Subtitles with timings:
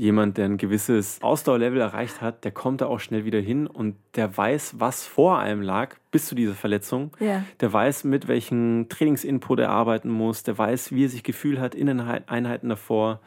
[0.00, 3.96] jemand, der ein gewisses Ausdauerlevel erreicht hat, der kommt da auch schnell wieder hin und
[4.16, 7.16] der weiß, was vor einem lag bis zu dieser Verletzung.
[7.20, 7.44] Ja.
[7.60, 10.42] Der weiß, mit welchem Trainingsinput er arbeiten muss.
[10.42, 13.20] Der weiß, wie er sich gefühlt hat in den Hei- Einheiten davor.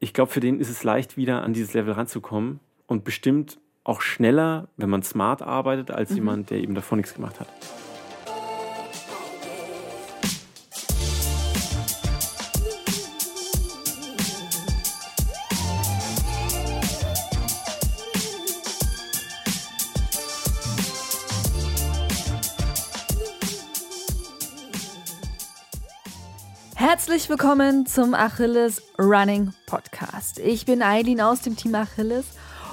[0.00, 4.00] Ich glaube, für den ist es leicht, wieder an dieses Level ranzukommen und bestimmt auch
[4.00, 7.48] schneller, wenn man smart arbeitet, als jemand, der eben davor nichts gemacht hat.
[26.96, 30.38] Herzlich willkommen zum Achilles Running Podcast.
[30.38, 32.24] Ich bin Eileen aus dem Team Achilles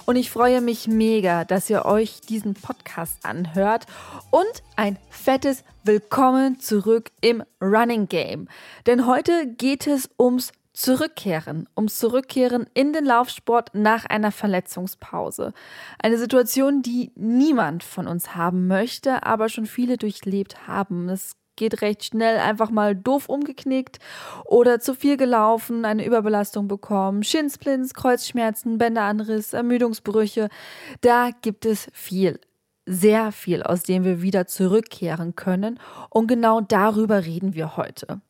[0.06, 3.86] und ich freue mich mega, dass ihr euch diesen Podcast anhört
[4.32, 8.48] und ein fettes Willkommen zurück im Running Game.
[8.86, 15.54] Denn heute geht es ums Zurückkehren, ums Zurückkehren in den Laufsport nach einer Verletzungspause.
[16.02, 21.10] Eine Situation, die niemand von uns haben möchte, aber schon viele durchlebt haben.
[21.10, 24.00] Es geht recht schnell einfach mal doof umgeknickt
[24.46, 30.50] oder zu viel gelaufen, eine Überbelastung bekommen, Shinsplints, Kreuzschmerzen, Bänderanriss, Ermüdungsbrüche.
[31.02, 32.40] Da gibt es viel,
[32.86, 35.80] sehr viel, aus dem wir wieder zurückkehren können.
[36.10, 38.22] Und genau darüber reden wir heute.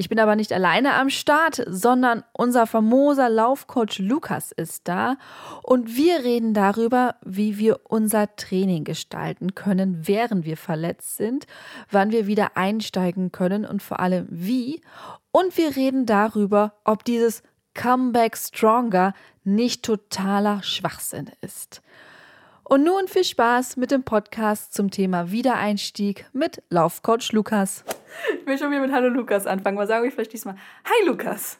[0.00, 5.18] Ich bin aber nicht alleine am Start, sondern unser famoser Laufcoach Lukas ist da
[5.62, 11.46] und wir reden darüber, wie wir unser Training gestalten können, während wir verletzt sind,
[11.90, 14.80] wann wir wieder einsteigen können und vor allem wie.
[15.32, 17.42] Und wir reden darüber, ob dieses
[17.74, 19.12] Comeback Stronger
[19.44, 21.82] nicht totaler Schwachsinn ist.
[22.64, 27.84] Und nun viel Spaß mit dem Podcast zum Thema Wiedereinstieg mit Laufcoach Lukas.
[28.40, 29.76] Ich will schon wieder mit Hallo Lukas anfangen.
[29.76, 31.58] Mal sagen wir vielleicht diesmal Hi Lukas.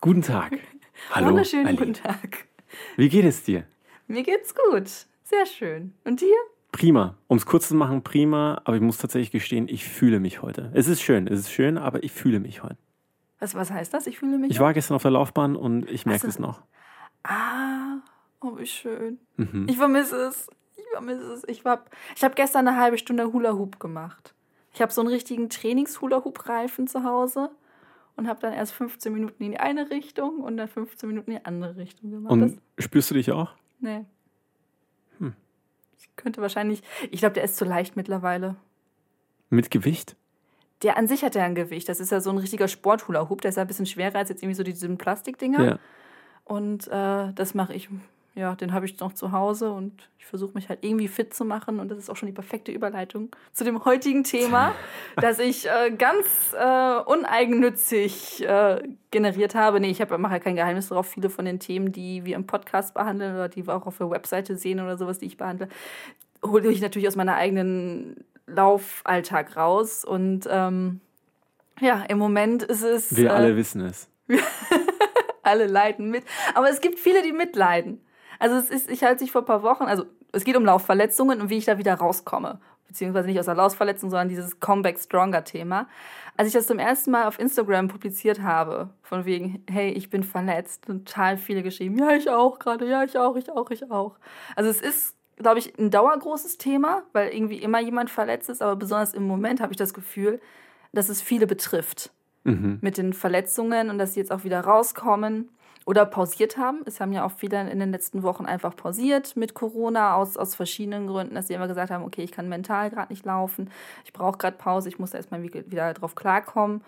[0.00, 0.58] Guten Tag.
[1.10, 1.28] Hallo.
[1.28, 1.78] Wunderschönen Eileen.
[1.78, 2.46] guten Tag.
[2.96, 3.64] Wie geht es dir?
[4.06, 4.88] Mir geht's gut.
[5.24, 5.94] Sehr schön.
[6.04, 6.34] Und dir?
[6.72, 7.16] Prima.
[7.26, 8.60] Um es kurz zu machen, prima.
[8.64, 10.70] Aber ich muss tatsächlich gestehen, ich fühle mich heute.
[10.74, 12.76] Es ist schön, es ist schön, aber ich fühle mich heute.
[13.38, 14.06] Was, was heißt das?
[14.06, 14.50] Ich fühle mich.
[14.50, 16.28] Ich war gestern auf der Laufbahn und ich merke so.
[16.28, 16.62] es noch.
[17.22, 17.98] Ah,
[18.40, 19.18] oh, wie schön.
[19.36, 19.66] Mhm.
[19.68, 20.48] Ich vermisse es.
[20.76, 21.44] Ich vermisse es.
[21.48, 21.82] Ich habe
[22.14, 24.34] ich hab gestern eine halbe Stunde Hula Hoop gemacht.
[24.72, 27.50] Ich habe so einen richtigen Trainings-Hula-Hoop-Reifen zu Hause
[28.16, 31.38] und habe dann erst 15 Minuten in die eine Richtung und dann 15 Minuten in
[31.38, 32.32] die andere Richtung gemacht.
[32.40, 33.52] Das, Und spürst du dich auch?
[33.80, 34.04] nee.
[35.18, 35.34] Hm.
[35.98, 36.82] Ich könnte wahrscheinlich.
[37.10, 38.56] Ich glaube, der ist zu leicht mittlerweile.
[39.48, 40.16] Mit Gewicht?
[40.82, 41.88] Der an sich hat ja ein Gewicht.
[41.88, 43.42] Das ist ja so ein richtiger Sport-Hula-Hoop.
[43.42, 45.64] Der ist ja ein bisschen schwerer als jetzt irgendwie so diese Plastikdinger.
[45.64, 45.78] Ja.
[46.44, 47.88] Und äh, das mache ich,
[48.34, 51.44] ja, den habe ich noch zu Hause und ich versuche mich halt irgendwie fit zu
[51.44, 51.80] machen.
[51.80, 54.72] Und das ist auch schon die perfekte Überleitung zu dem heutigen Thema,
[55.16, 56.26] das ich äh, ganz
[56.58, 59.80] äh, uneigennützig äh, generiert habe.
[59.80, 61.08] Nee, ich hab- mache ja kein Geheimnis darauf.
[61.08, 64.10] Viele von den Themen, die wir im Podcast behandeln oder die wir auch auf der
[64.10, 65.68] Webseite sehen oder sowas, die ich behandle,
[66.44, 70.04] hole ich natürlich aus meiner eigenen Laufalltag raus.
[70.04, 71.00] Und ähm,
[71.80, 73.16] ja, im Moment ist es.
[73.16, 74.08] Wir äh, alle wissen es.
[75.42, 76.24] alle leiden mit.
[76.54, 78.00] Aber es gibt viele, die mitleiden.
[78.40, 81.40] Also es ist, ich halte sich vor ein paar Wochen, also es geht um Laufverletzungen
[81.40, 82.58] und wie ich da wieder rauskomme.
[82.88, 85.86] Beziehungsweise nicht aus der Laufverletzung, sondern dieses Comeback Stronger Thema.
[86.36, 90.24] Als ich das zum ersten Mal auf Instagram publiziert habe, von wegen, hey, ich bin
[90.24, 94.16] verletzt, total viele geschrieben, ja, ich auch gerade, ja, ich auch, ich auch, ich auch.
[94.56, 98.74] Also es ist, glaube ich, ein dauergroßes Thema, weil irgendwie immer jemand verletzt ist, aber
[98.74, 100.40] besonders im Moment habe ich das Gefühl,
[100.92, 102.10] dass es viele betrifft
[102.42, 102.78] Mhm.
[102.80, 105.50] mit den Verletzungen und dass sie jetzt auch wieder rauskommen
[105.86, 106.82] oder pausiert haben.
[106.84, 110.54] Es haben ja auch viele in den letzten Wochen einfach pausiert mit Corona aus, aus
[110.54, 113.70] verschiedenen Gründen, dass sie immer gesagt haben, okay, ich kann mental gerade nicht laufen,
[114.04, 116.82] ich brauche gerade Pause, ich muss da erstmal wie- wieder drauf klarkommen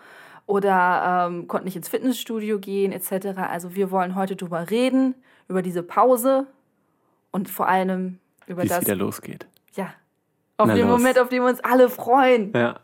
[0.45, 3.39] oder ähm, konnten nicht ins Fitnessstudio gehen etc.
[3.49, 5.15] Also wir wollen heute drüber reden,
[5.47, 6.47] über diese Pause
[7.31, 9.47] und vor allem über Wie es das, wieder losgeht.
[9.75, 9.85] ja,
[10.57, 10.99] auf Na den los.
[10.99, 12.53] Moment, auf den wir uns alle freuen.
[12.55, 12.79] Ja.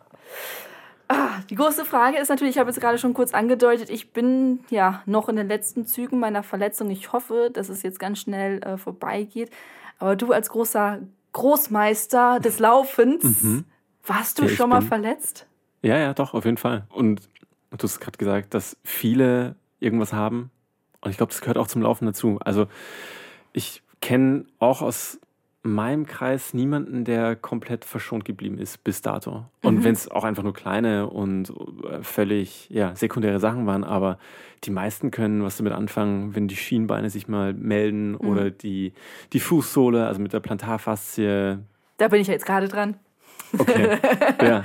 [1.50, 5.02] Die große Frage ist natürlich, ich habe es gerade schon kurz angedeutet, ich bin ja
[5.08, 6.90] noch in den letzten Zügen meiner Verletzung.
[6.92, 9.50] Ich hoffe, dass es jetzt ganz schnell äh, vorbeigeht.
[9.98, 11.00] Aber du als großer
[11.34, 13.66] Großmeister des Laufens,
[14.06, 15.48] warst du Ja, schon mal bin- verletzt?
[15.82, 16.86] Ja, ja, doch, auf jeden Fall.
[16.90, 17.22] Und
[17.72, 20.52] du hast gerade gesagt, dass viele irgendwas haben.
[21.02, 22.38] Und ich glaube, das gehört auch zum Laufen dazu.
[22.44, 22.68] Also
[23.54, 25.20] ich kenne auch aus
[25.62, 29.46] meinem Kreis niemanden, der komplett verschont geblieben ist bis dato.
[29.62, 31.50] Und wenn es auch einfach nur kleine und
[31.84, 34.20] äh, völlig ja, sekundäre Sachen waren, aber
[34.64, 38.94] die meisten können was damit anfangen, wenn die Schienbeine sich mal melden oder die,
[39.34, 41.60] die Fußsohle, also mit der Plantarfaszie.
[41.98, 42.96] Da bin ich ja jetzt gerade dran.
[43.58, 43.98] Okay.
[44.42, 44.64] ja.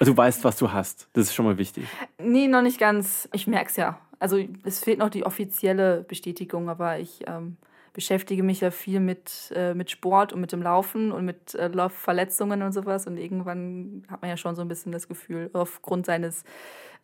[0.00, 1.08] Also du weißt, was du hast.
[1.12, 1.84] Das ist schon mal wichtig.
[2.18, 3.28] Nee, noch nicht ganz.
[3.32, 3.98] Ich merke es ja.
[4.18, 7.56] Also es fehlt noch die offizielle Bestätigung, aber ich ähm,
[7.94, 11.68] beschäftige mich ja viel mit, äh, mit Sport und mit dem Laufen und mit äh,
[11.68, 13.06] Laufverletzungen und sowas.
[13.06, 16.44] Und irgendwann hat man ja schon so ein bisschen das Gefühl, aufgrund seines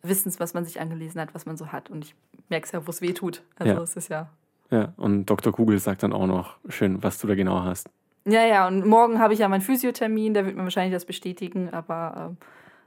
[0.03, 1.89] Wissens, was man sich angelesen hat, was man so hat.
[1.89, 2.15] Und ich
[2.49, 3.41] merke es ja, wo es weh tut.
[3.57, 3.81] Also Ja.
[3.81, 4.29] es ist ja.
[4.69, 5.51] Ja, und Dr.
[5.51, 7.89] Kugel sagt dann auch noch schön, was du da genau hast.
[8.25, 11.69] Ja, ja, und morgen habe ich ja meinen Physiothermin, der wird mir wahrscheinlich das bestätigen,
[11.71, 12.37] aber ähm,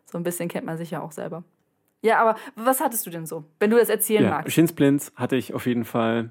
[0.06, 1.43] so ein bisschen kennt man sich ja auch selber.
[2.03, 4.53] Ja, aber was hattest du denn so, wenn du das erzählen Ja, magst?
[4.55, 6.31] Shinsplints hatte ich auf jeden Fall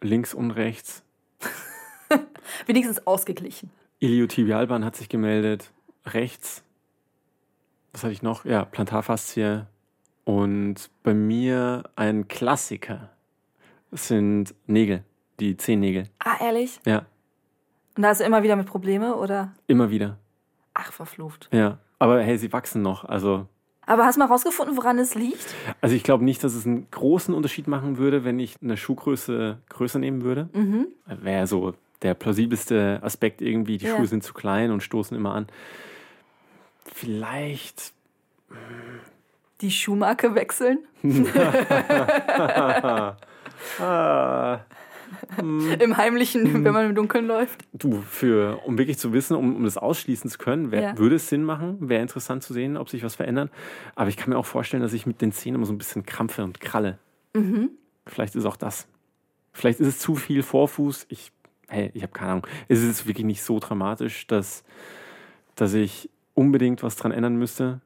[0.00, 1.02] links und rechts.
[2.66, 3.70] Wenigstens ausgeglichen.
[4.00, 5.70] Iliotibialbahn hat sich gemeldet.
[6.06, 6.62] Rechts.
[7.92, 8.44] Was hatte ich noch?
[8.44, 9.66] Ja, Plantarfaszie.
[10.24, 13.10] Und bei mir ein Klassiker
[13.90, 15.02] sind Nägel,
[15.40, 16.04] die Zehennägel.
[16.18, 16.80] Ah, ehrlich?
[16.86, 17.06] Ja,
[17.96, 19.52] Und da hast du immer wieder mit Probleme oder?
[19.66, 20.18] immer wieder.
[20.74, 21.48] Ach, verflucht.
[21.52, 23.04] Ja, aber hey, sie wachsen noch.
[23.04, 23.46] Also,
[23.88, 25.54] Aber hast du mal rausgefunden, woran es liegt?
[25.80, 29.58] also ich glaube nicht, dass es einen großen Unterschied machen würde, wenn ich eine Schuhgröße
[29.70, 30.48] größer nehmen würde.
[30.52, 30.88] Mhm.
[31.06, 33.78] Wäre so der plausibelste Aspekt irgendwie.
[33.78, 33.96] Die Ja.
[33.96, 35.46] Schuhe sind zu klein und stoßen immer an.
[36.84, 37.92] Vielleicht
[39.60, 40.78] Die Schuhmarke wechseln?
[43.80, 44.60] Ah,
[45.38, 47.64] Im Heimlichen, wenn man im Dunkeln läuft?
[47.72, 50.98] du, für, um wirklich zu wissen, um, um das ausschließen zu können, wär, Ja.
[50.98, 53.50] würde es Sinn machen, wäre interessant zu sehen, ob sich was verändert.
[53.94, 56.04] Aber ich kann mir auch vorstellen, dass ich mit den Zähnen immer so ein bisschen
[56.06, 56.98] krampfe und kralle.
[57.34, 57.70] Mhm.
[58.06, 58.88] Vielleicht ist auch das.
[59.52, 61.06] Vielleicht ist es zu viel Vorfuß.
[61.08, 61.32] Ich,
[61.68, 62.46] hey, ich habe keine Ahnung.
[62.68, 64.64] Es ist wirklich nicht so dramatisch, dass,
[65.56, 67.80] dass ich unbedingt was dran ändern müsste.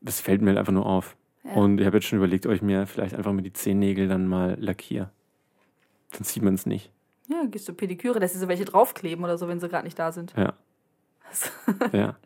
[0.00, 1.16] Das fällt mir halt einfach nur auf.
[1.44, 1.54] Ja.
[1.54, 4.26] Und ich habe jetzt schon überlegt, ob ich mir vielleicht einfach mit die Zehennägel dann
[4.26, 5.10] mal lackiere.
[6.12, 6.90] Dann sieht man es nicht.
[7.28, 9.98] Ja, gehst du Pediküre, lässt du so welche draufkleben oder so, wenn sie gerade nicht
[9.98, 10.34] da sind.
[10.36, 10.54] Ja.
[11.92, 12.16] ja.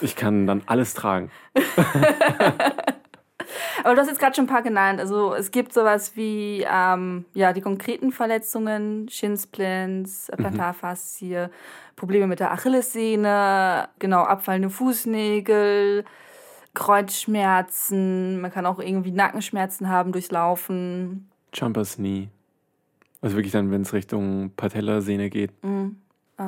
[0.00, 1.30] Ich kann dann alles tragen.
[3.84, 4.98] Aber du hast jetzt gerade schon ein paar genannt.
[4.98, 11.48] Also es gibt sowas wie ähm, ja, die konkreten Verletzungen, Shinsplints, Plantarfaszie,
[11.94, 16.04] Probleme mit der Achillessehne, genau, abfallende Fußnägel,
[16.74, 21.30] Kreuzschmerzen, man kann auch irgendwie Nackenschmerzen haben durchs Laufen.
[21.54, 22.28] Jumpers Knee.
[23.26, 25.50] Also wirklich dann, wenn es Richtung Patellasehne geht.
[25.64, 25.96] Mhm.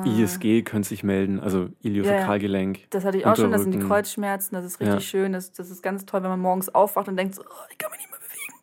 [0.05, 2.89] ISG könnte sich melden, also Iliosakralgelenk.
[2.91, 3.79] Das hatte ich auch schon, das sind die.
[3.79, 5.01] Kreuzschmerzen, das ist richtig Ja.
[5.01, 7.77] schön, das, das ist ganz toll, wenn man morgens aufwacht und denkt, so, oh, ich
[7.77, 8.53] kann mich nicht mehr bewegen.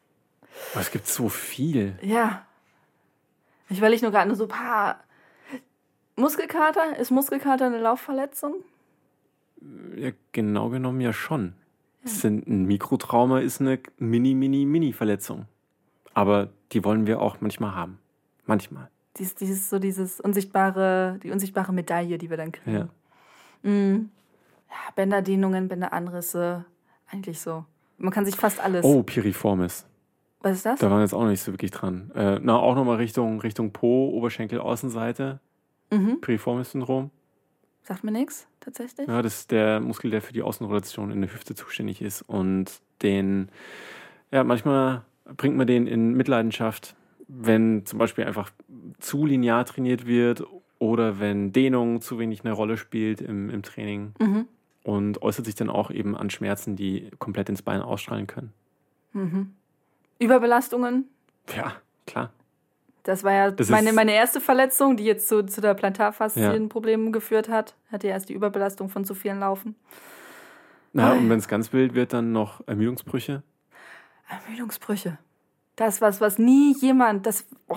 [0.72, 1.98] Aber es gibt so viel.
[2.00, 2.46] Ja.
[3.68, 5.00] Ich überlege nur gerade nur so ein paar.
[6.14, 6.96] Muskelkater?
[6.98, 8.54] Ist Muskelkater eine Laufverletzung?
[9.94, 11.52] Ja, genau genommen ja schon.
[12.02, 15.44] Es sind, ein Mikrotrauma ist eine mini, mini, mini Verletzung.
[16.14, 17.98] Aber die wollen wir auch manchmal haben.
[18.46, 18.88] Manchmal.
[19.18, 22.76] Dies, dieses, so dieses unsichtbare, die unsichtbare Medaille, die wir dann kriegen.
[22.76, 22.88] Ja.
[23.62, 24.10] Mhm.
[24.68, 26.64] Ja, Bänderdehnungen, Bänderanrisse,
[27.10, 27.64] eigentlich so.
[27.98, 28.84] Man kann sich fast alles.
[28.84, 29.86] Oh, Piriformis.
[30.40, 30.80] Was ist das?
[30.80, 32.10] Da waren wir jetzt auch noch nicht so wirklich dran.
[32.14, 35.40] Äh, na, auch nochmal Richtung, Richtung Po, Oberschenkel, Außenseite.
[35.90, 36.20] Mhm.
[36.20, 37.10] Piriformis-Syndrom.
[37.82, 39.06] Sagt mir nichts, tatsächlich.
[39.06, 42.22] Ja, das ist der Muskel, der für die Außenrotation in der Hüfte zuständig ist.
[42.22, 43.48] Und den,
[44.30, 45.02] ja, manchmal
[45.36, 46.96] bringt man den in Mitleidenschaft,
[47.28, 48.50] wenn zum Beispiel einfach
[48.98, 50.44] zu linear trainiert wird
[50.78, 54.46] oder wenn Dehnung zu wenig eine Rolle spielt im, im Training Mhm.
[54.84, 58.52] und äußert sich dann auch eben an Schmerzen, die komplett ins Bein ausstrahlen können.
[59.12, 59.52] Mhm.
[60.18, 61.08] Überbelastungen.
[61.56, 61.72] Ja,
[62.06, 62.30] klar.
[63.02, 67.48] Das war ja Das meine, meine erste Verletzung, die jetzt zu, zu der Plantarfaszienproblemen geführt
[67.48, 67.74] hat.
[67.92, 69.76] Hatte erst die Überbelastung von zu vielen Laufen.
[70.92, 73.42] Na, und wenn es ganz wild wird, dann noch Ermüdungsbrüche.
[74.28, 75.18] Ermüdungsbrüche.
[75.76, 77.46] Das was, was nie jemand, das.
[77.68, 77.76] Oh.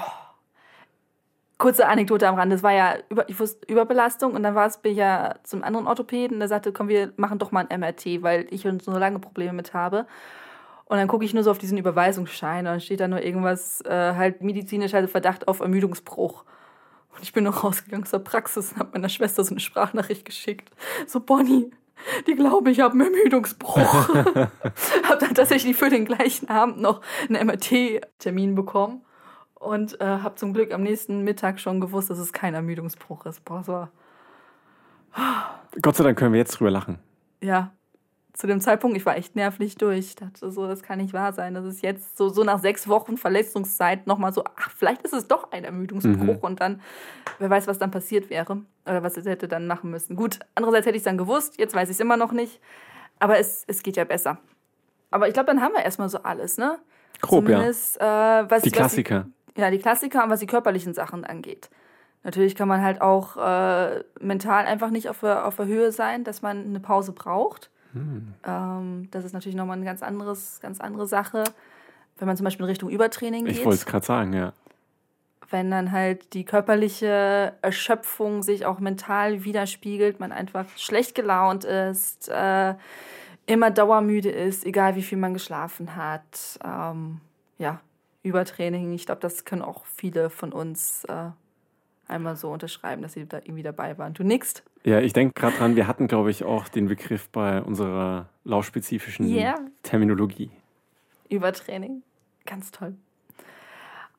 [1.58, 2.54] Kurze Anekdote am Rand.
[2.54, 5.62] Das war ja über, ich wusste, Überbelastung und dann war es bin ich ja zum
[5.62, 9.20] anderen Orthopäden, der sagte, komm, wir machen doch mal ein MRT, weil ich so lange
[9.20, 10.08] Probleme mit habe.
[10.86, 13.82] Und dann gucke ich nur so auf diesen Überweisungsschein und dann steht da nur irgendwas,
[13.82, 16.46] äh, halt medizinisch, also Verdacht auf Ermüdungsbruch.
[17.14, 20.70] Und ich bin noch rausgegangen zur Praxis und habe meiner Schwester so eine Sprachnachricht geschickt.
[21.08, 21.72] So, Bonnie,
[22.28, 24.10] die glauben, ich habe einen Ermüdungsbruch.
[24.10, 29.02] habe dann tatsächlich für den gleichen Abend noch einen MRT-Termin bekommen
[29.56, 33.44] und äh, habe zum Glück am nächsten Mittag schon gewusst, dass es kein Ermüdungsbruch ist.
[33.46, 33.92] Boah, war,
[35.82, 37.00] Gott sei Dank können wir jetzt drüber lachen.
[37.42, 37.72] ja,
[38.40, 40.00] zu dem Zeitpunkt, ich war echt nervlich durch.
[40.00, 41.54] Ich dachte so, das kann nicht wahr sein.
[41.54, 45.28] Das ist jetzt so, so nach sechs Wochen Verletzungszeit nochmal so, ach, vielleicht ist es
[45.28, 46.38] doch ein Ermüdungsbruch Mhm.
[46.42, 46.82] und dann,
[47.38, 50.16] wer weiß, was dann passiert wäre oder was ich hätte dann machen müssen.
[50.16, 52.62] Gut, andererseits hätte ich es dann gewusst, jetzt weiß ich es immer noch nicht,
[53.20, 54.38] aber es, es geht ja besser.
[55.12, 56.80] Aber ich glaube, dann haben wir erstmal so alles, ne?
[57.20, 57.56] Grob, ja.
[57.58, 59.28] Zumindest, äh, was, Die was Klassiker.
[59.58, 61.70] ja, die Klassiker und was die körperlichen Sachen angeht.
[62.24, 66.24] Natürlich kann man halt auch äh, mental einfach nicht auf der, auf der Höhe sein,
[66.24, 67.70] dass man eine Pause braucht.
[67.94, 68.34] Hm.
[68.46, 71.44] Ähm, das ist natürlich nochmal eine ganz, anderes, ganz andere Sache.
[72.18, 73.58] wenn man zum Beispiel in Richtung Übertraining geht.
[73.58, 74.54] Ich wollte es gerade sagen, ja.
[75.50, 82.30] Wenn dann halt die körperliche Erschöpfung sich auch mental widerspiegelt, man einfach schlecht gelaunt ist,
[82.30, 82.76] äh,
[83.48, 86.60] immer dauermüde ist, egal wie viel man geschlafen hat.
[86.64, 87.22] Ähm,
[87.58, 87.82] ja,
[88.22, 91.30] Übertraining, ich glaube, das können auch viele von uns äh,
[92.10, 94.14] einmal so unterschreiben, dass sie da irgendwie dabei waren.
[94.14, 94.64] Du nickst?
[94.84, 99.28] Ja, ich denke gerade dran, wir hatten, glaube ich, auch den Begriff bei unserer laufspezifischen
[99.28, 99.56] yeah.
[99.84, 100.52] Terminologie.
[101.30, 102.04] Übertraining.
[102.46, 102.96] Ganz toll.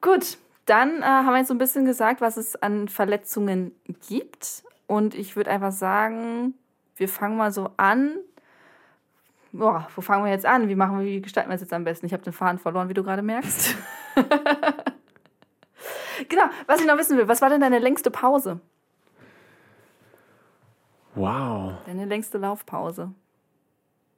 [0.01, 3.73] Gut, dann äh, haben wir jetzt so ein bisschen gesagt, was es an Verletzungen
[4.09, 4.63] gibt.
[4.87, 6.55] Und ich würde einfach sagen,
[6.97, 8.17] wir fangen mal so an.
[9.53, 10.69] Boah, wo fangen wir jetzt an?
[10.69, 12.07] Wie machen wir, wie gestalten wir es jetzt am besten?
[12.07, 13.75] Ich habe den Faden verloren, wie du gerade merkst.
[16.29, 18.61] genau, was ich noch wissen will, was war denn deine längste Pause?
[21.15, 21.75] Wow.
[21.87, 23.13] Deine längste Laufpause.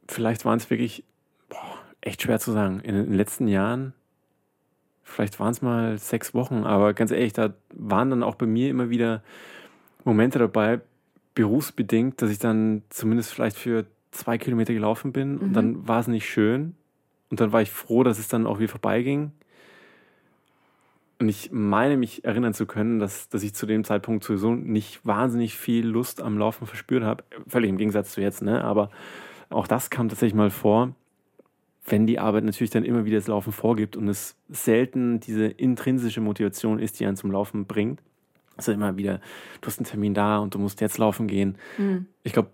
[0.09, 1.05] Vielleicht waren es wirklich
[1.49, 2.81] boah, echt schwer zu sagen.
[2.81, 3.95] In den letzten Jahren,
[5.03, 8.69] vielleicht waren es mal sechs Wochen, aber ganz ehrlich, da waren dann auch bei mir
[8.69, 9.23] immer wieder
[10.05, 10.81] Momente dabei,
[11.35, 15.41] berufsbedingt, dass ich dann zumindest vielleicht für zwei Kilometer gelaufen bin mhm.
[15.41, 16.77] und dann war es nicht schön.
[17.31, 19.33] Und dann war ich froh, dass es dann auch wieder vorbeiging.
[21.23, 25.07] Und ich meine, mich erinnern zu können, dass, dass ich zu dem Zeitpunkt sowieso nicht
[25.07, 27.23] wahnsinnig viel Lust am Laufen verspürt habe.
[27.47, 28.65] Völlig im Gegensatz zu jetzt, ne?
[28.65, 28.91] Aber
[29.49, 30.97] auch das kam tatsächlich mal vor,
[31.87, 36.21] wenn die Arbeit natürlich dann immer wieder das Laufen vorgibt und es selten diese intrinsische
[36.21, 38.01] Motivation ist, die einen zum Laufen bringt.
[38.57, 39.21] Also immer wieder,
[39.61, 41.57] du hast einen Termin da und du musst jetzt laufen gehen.
[41.79, 42.07] Mhm.
[42.25, 42.51] Ich glaube,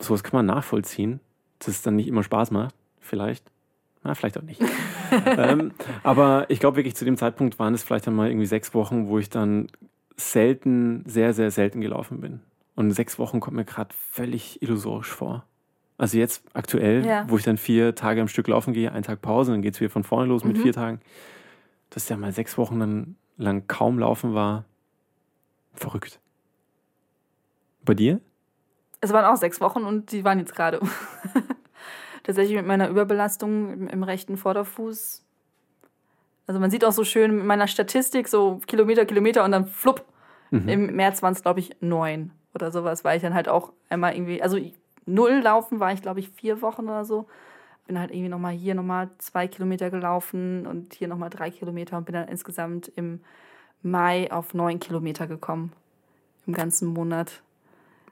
[0.00, 1.20] sowas kann man nachvollziehen,
[1.60, 3.44] dass es dann nicht immer Spaß macht, vielleicht.
[4.02, 4.62] Na, vielleicht auch nicht.
[5.26, 9.08] ähm, aber ich glaube wirklich, zu dem Zeitpunkt waren es vielleicht einmal irgendwie sechs Wochen,
[9.08, 9.68] wo ich dann
[10.16, 12.40] selten, sehr, sehr selten gelaufen bin.
[12.74, 15.44] Und sechs Wochen kommt mir gerade völlig illusorisch vor.
[15.96, 17.24] Also jetzt aktuell, ja.
[17.28, 19.80] wo ich dann vier Tage am Stück laufen gehe, einen Tag Pause, dann geht es
[19.80, 20.52] wieder von vorne los mhm.
[20.52, 21.00] mit vier Tagen.
[21.90, 24.64] Dass ja mal sechs Wochen dann lang kaum laufen war,
[25.74, 26.20] verrückt.
[27.84, 28.20] Bei dir?
[29.00, 30.80] Es waren auch sechs Wochen und die waren jetzt gerade.
[32.28, 35.24] Tatsächlich mit meiner Überbelastung im, im, rechten Vorderfuß.
[36.46, 40.04] Also man sieht auch so schön mit meiner Statistik so Kilometer, Kilometer und dann flupp.
[40.50, 40.68] Mhm.
[40.68, 44.14] Im März waren es, glaube ich, neun oder sowas, weil ich dann halt auch einmal
[44.14, 44.58] irgendwie, also
[45.06, 47.26] null laufen war ich, glaube ich, vier Wochen oder so.
[47.86, 52.04] Bin halt irgendwie nochmal hier nochmal zwei Kilometer gelaufen und hier nochmal drei Kilometer und
[52.04, 53.20] bin dann insgesamt im
[53.82, 55.72] Mai auf neun Kilometer gekommen.
[56.46, 57.40] Im ganzen Monat.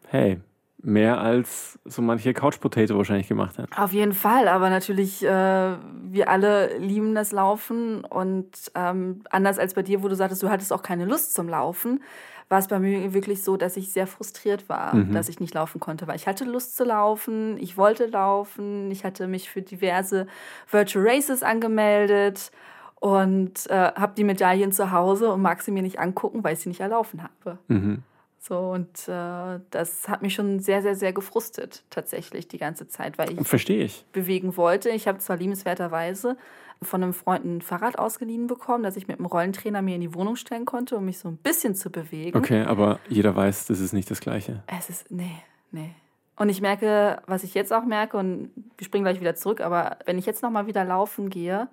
[0.07, 0.41] Hey,
[0.87, 3.69] mehr als so manche Couch Potato wahrscheinlich gemacht hat.
[3.77, 9.75] Auf jeden Fall, aber natürlich, äh, wir alle lieben das Laufen und ähm, anders als
[9.75, 12.01] bei dir, wo du sagtest, du hattest auch keine Lust zum Laufen,
[12.49, 15.13] war es bei mir wirklich so, dass ich sehr frustriert war, mhm.
[15.13, 19.05] dass ich nicht laufen konnte, weil ich hatte Lust zu laufen, ich wollte laufen, ich
[19.05, 20.29] hatte mich für diverse
[20.71, 22.53] Virtual Races angemeldet
[23.01, 26.61] und äh, habe die Medaillen zu Hause und mag sie mir nicht angucken, weil ich
[26.61, 27.59] sie nicht erlaufen habe.
[27.67, 28.05] Mhm.
[28.47, 33.19] So, und äh, das hat mich schon sehr, sehr, sehr gefrustet, tatsächlich, die ganze Zeit,
[33.19, 34.05] weil ich Verstehe ich.
[34.13, 34.89] bewegen wollte.
[34.91, 36.37] Ich habe zwar liebenswerterweise
[36.81, 40.15] von einem Freund ein Fahrrad ausgeliehen bekommen, dass ich mit einem Rollentrainer mir in die
[40.15, 42.39] Wohnung stellen konnte, um mich so ein bisschen zu bewegen.
[42.39, 44.63] Okay, aber jeder weiß, das ist nicht das Gleiche.
[44.67, 45.91] Es ist, nee, nee.
[46.37, 49.97] Und ich merke, was ich jetzt auch merke, und wir springen gleich wieder zurück, aber
[50.05, 51.69] wenn ich jetzt nochmal wieder laufen gehe,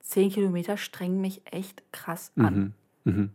[0.00, 2.74] zehn Kilometer strengen mich echt krass an.
[3.04, 3.12] Mhm.
[3.12, 3.30] Mhm.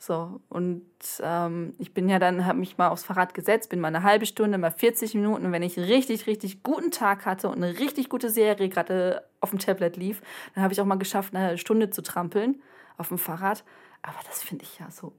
[0.00, 0.86] So, und
[1.20, 4.26] ähm, ich bin ja dann, habe mich mal aufs Fahrrad gesetzt, bin mal eine halbe
[4.26, 5.44] Stunde, mal 40 Minuten.
[5.44, 9.50] Und wenn ich richtig, richtig guten Tag hatte und eine richtig gute Serie gerade auf
[9.50, 10.22] dem Tablet lief,
[10.54, 12.62] dann habe ich auch mal geschafft, eine Stunde zu trampeln
[12.96, 13.64] auf dem Fahrrad.
[14.02, 15.12] Aber das finde ich ja so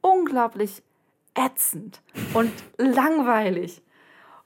[0.00, 0.82] unglaublich
[1.34, 2.00] ätzend
[2.32, 3.82] und langweilig.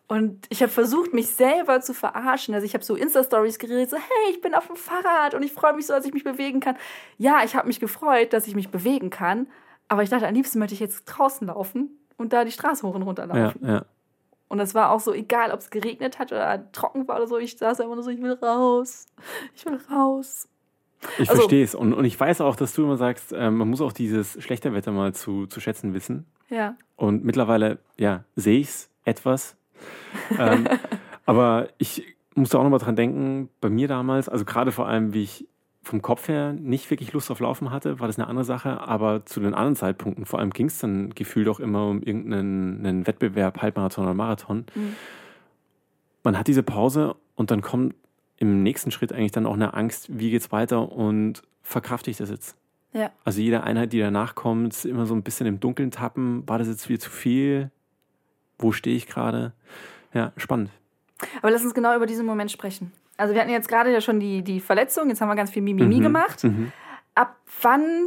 [0.08, 2.54] Und ich habe versucht, mich selber zu verarschen.
[2.54, 5.52] Also ich habe so Insta-Stories geredet, so, hey, ich bin auf dem Fahrrad und ich
[5.52, 6.76] freue mich so, dass ich mich bewegen kann.
[7.18, 9.48] Ja, ich habe mich gefreut, dass ich mich bewegen kann,
[9.88, 12.94] aber ich dachte, am liebsten möchte ich jetzt draußen laufen und da die Straße hoch
[12.94, 13.64] und runter laufen.
[13.64, 13.84] Ja, ja.
[14.48, 17.36] Und das war auch so, egal ob es geregnet hat oder trocken war oder so,
[17.36, 19.06] ich saß einfach nur so, ich will raus.
[19.54, 20.48] Ich will raus.
[21.18, 21.74] Ich also, verstehe es.
[21.74, 24.72] Und, und ich weiß auch, dass du immer sagst, äh, man muss auch dieses schlechte
[24.72, 26.26] Wetter mal zu, zu schätzen wissen.
[26.48, 26.76] Ja.
[26.94, 29.56] Und mittlerweile, ja, sehe ich es etwas.
[30.38, 30.68] ähm,
[31.26, 35.24] aber ich musste auch nochmal dran denken, bei mir damals, also gerade vor allem, wie
[35.24, 35.48] ich
[35.86, 38.80] vom Kopf her nicht wirklich Lust auf Laufen hatte, war das eine andere Sache.
[38.80, 43.06] Aber zu den anderen Zeitpunkten, vor allem ging es dann gefühlt auch immer um irgendeinen
[43.06, 44.66] Wettbewerb, Halbmarathon oder Marathon.
[44.74, 44.96] Mhm.
[46.24, 47.94] Man hat diese Pause und dann kommt
[48.36, 52.30] im nächsten Schritt eigentlich dann auch eine Angst, wie geht's weiter und verkrafte ich das
[52.30, 52.56] jetzt?
[52.92, 53.12] Ja.
[53.24, 56.42] Also jede Einheit, die danach kommt, ist immer so ein bisschen im Dunkeln tappen.
[56.48, 57.70] War das jetzt wieder zu viel?
[58.58, 59.52] Wo stehe ich gerade?
[60.12, 60.70] Ja, spannend.
[61.42, 62.90] Aber lass uns genau über diesen Moment sprechen.
[63.16, 65.62] Also wir hatten jetzt gerade ja schon die, die Verletzung, jetzt haben wir ganz viel
[65.62, 66.02] Mimimi mhm.
[66.02, 66.44] gemacht.
[66.44, 66.72] Mhm.
[67.14, 68.06] Ab wann,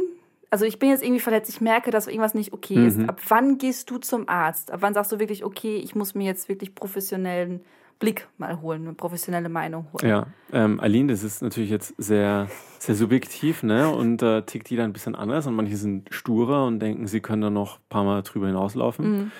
[0.50, 2.86] also ich bin jetzt irgendwie verletzt, ich merke, dass irgendwas nicht okay mhm.
[2.86, 3.08] ist.
[3.08, 4.70] Ab wann gehst du zum Arzt?
[4.70, 7.60] Ab wann sagst du wirklich, okay, ich muss mir jetzt wirklich professionellen
[7.98, 10.08] Blick mal holen, eine professionelle Meinung holen?
[10.08, 12.48] Ja, ähm, Aline, das ist natürlich jetzt sehr,
[12.78, 13.90] sehr subjektiv, ne?
[13.90, 17.42] Und äh, tickt jeder ein bisschen anders und manche sind sturer und denken, sie können
[17.42, 19.18] da noch ein paar Mal drüber hinauslaufen.
[19.18, 19.32] Mhm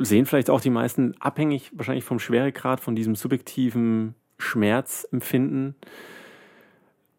[0.00, 5.74] sehen vielleicht auch die meisten abhängig wahrscheinlich vom Schweregrad, von diesem subjektiven Schmerzempfinden.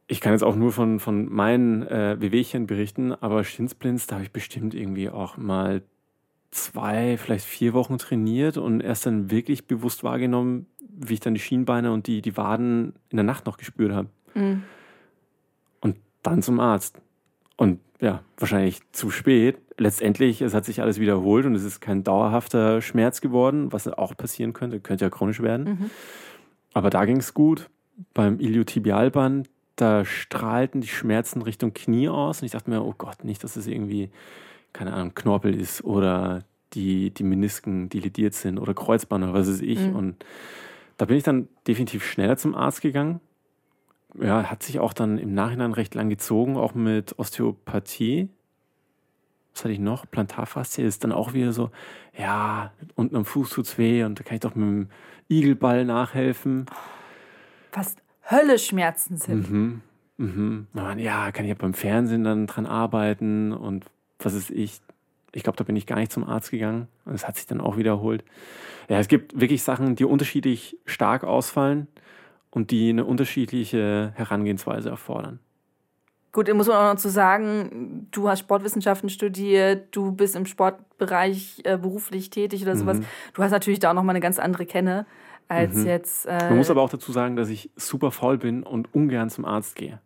[0.08, 4.26] Ich kann jetzt auch nur von, von meinen äh, Wehwehchen berichten, aber Schinsblins, da habe
[4.26, 5.82] ich bestimmt irgendwie auch mal
[6.52, 11.40] zwei, vielleicht vier Wochen trainiert und erst dann wirklich bewusst wahrgenommen, wie ich dann die
[11.40, 14.10] Schienbeine und die, die Waden in der Nacht noch gespürt habe.
[14.34, 14.64] Mhm.
[15.80, 17.02] Und dann zum Arzt.
[17.56, 19.58] Und ja, wahrscheinlich zu spät.
[19.78, 24.18] Letztendlich, es hat sich alles wiederholt und es ist kein dauerhafter Schmerz geworden, was auch
[24.18, 25.64] passieren könnte, könnte ja chronisch werden.
[25.64, 25.90] Mhm.
[26.74, 27.70] Aber da ging es gut.
[28.14, 33.24] Beim Iliotibialband, da strahlten die Schmerzen Richtung Knie aus und ich dachte mir, oh Gott,
[33.24, 34.10] nicht, dass es irgendwie,
[34.74, 39.50] keine Ahnung, Knorpel ist oder die, die Menisken, die lediert sind oder Kreuzband oder was
[39.50, 39.80] weiß ich.
[39.80, 39.96] Mhm.
[39.96, 40.26] Und
[40.98, 43.20] da bin ich dann definitiv schneller zum Arzt gegangen.
[44.20, 48.30] Ja, hat sich auch dann im Nachhinein recht lang gezogen, auch mit Osteopathie.
[49.54, 50.10] Was hatte ich noch?
[50.10, 51.72] Plantarfaszie ist dann auch wieder so,
[52.18, 54.90] ja, unten am Fuß tut's weh und da kann ich doch mit dem
[55.30, 56.66] Igelball nachhelfen.
[57.74, 57.96] Was
[58.30, 59.50] Hölleschmerzen sind.
[59.50, 59.82] Mhm.
[60.18, 60.68] Mhm.
[60.98, 63.86] Ja, kann ich ja beim Fernsehen dann dran arbeiten und
[64.20, 64.80] was ist ich.
[65.34, 66.90] Ich glaube, da bin ich gar nicht zum Arzt gegangen.
[67.06, 68.24] Und es hat sich dann auch wiederholt.
[68.90, 71.88] Ja, es gibt wirklich Sachen, die unterschiedlich stark ausfallen
[72.50, 75.40] und die eine unterschiedliche Herangehensweise erfordern.
[76.32, 81.62] Gut, muss man auch noch zu sagen, du hast Sportwissenschaften studiert, du bist im Sportbereich
[81.66, 83.00] äh, beruflich tätig oder sowas.
[83.00, 83.06] Mhm.
[83.34, 85.06] Du hast natürlich da auch nochmal eine ganz andere Kenne
[85.50, 85.88] als mhm.
[85.88, 86.26] jetzt.
[86.26, 89.44] Äh, man muss aber auch dazu sagen, dass ich super faul bin und ungern zum
[89.44, 90.00] Arzt gehe.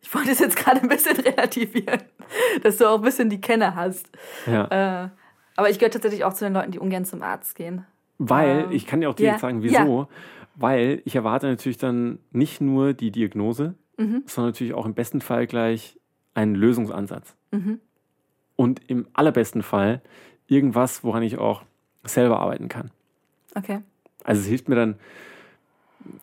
[0.00, 2.02] Ich wollte es jetzt gerade ein bisschen relativieren,
[2.62, 4.10] dass du auch ein bisschen die Kenne hast.
[4.46, 5.04] Ja.
[5.04, 5.08] Äh,
[5.54, 7.86] aber ich gehöre tatsächlich auch zu den Leuten, die ungern zum Arzt gehen.
[8.18, 9.40] Weil, ähm, ich kann dir auch direkt yeah.
[9.40, 10.00] sagen, wieso.
[10.00, 10.08] Ja.
[10.56, 14.22] Weil ich erwarte natürlich dann nicht nur die Diagnose, mhm.
[14.26, 15.98] sondern natürlich auch im besten Fall gleich
[16.34, 17.34] einen Lösungsansatz.
[17.50, 17.80] Mhm.
[18.56, 20.00] Und im allerbesten Fall
[20.46, 21.62] irgendwas, woran ich auch
[22.04, 22.90] selber arbeiten kann.
[23.54, 23.80] Okay.
[24.24, 24.96] Also es hilft mir dann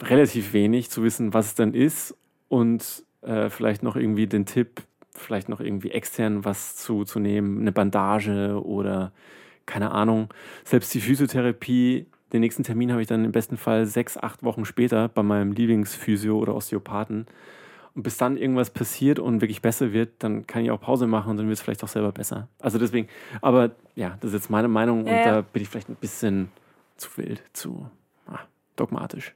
[0.01, 2.15] relativ wenig zu wissen, was es dann ist
[2.47, 7.61] und äh, vielleicht noch irgendwie den Tipp, vielleicht noch irgendwie extern was zu, zu nehmen,
[7.61, 9.11] eine Bandage oder
[9.65, 10.29] keine Ahnung.
[10.63, 14.65] Selbst die Physiotherapie, den nächsten Termin habe ich dann im besten Fall sechs, acht Wochen
[14.65, 17.27] später bei meinem Lieblingsphysio oder Osteopathen
[17.95, 21.31] und bis dann irgendwas passiert und wirklich besser wird, dann kann ich auch Pause machen
[21.31, 22.47] und dann wird es vielleicht auch selber besser.
[22.59, 23.07] Also deswegen,
[23.41, 26.51] aber ja, das ist jetzt meine Meinung ja, und da bin ich vielleicht ein bisschen
[26.97, 27.89] zu wild, zu
[28.27, 28.39] ah,
[28.75, 29.35] dogmatisch.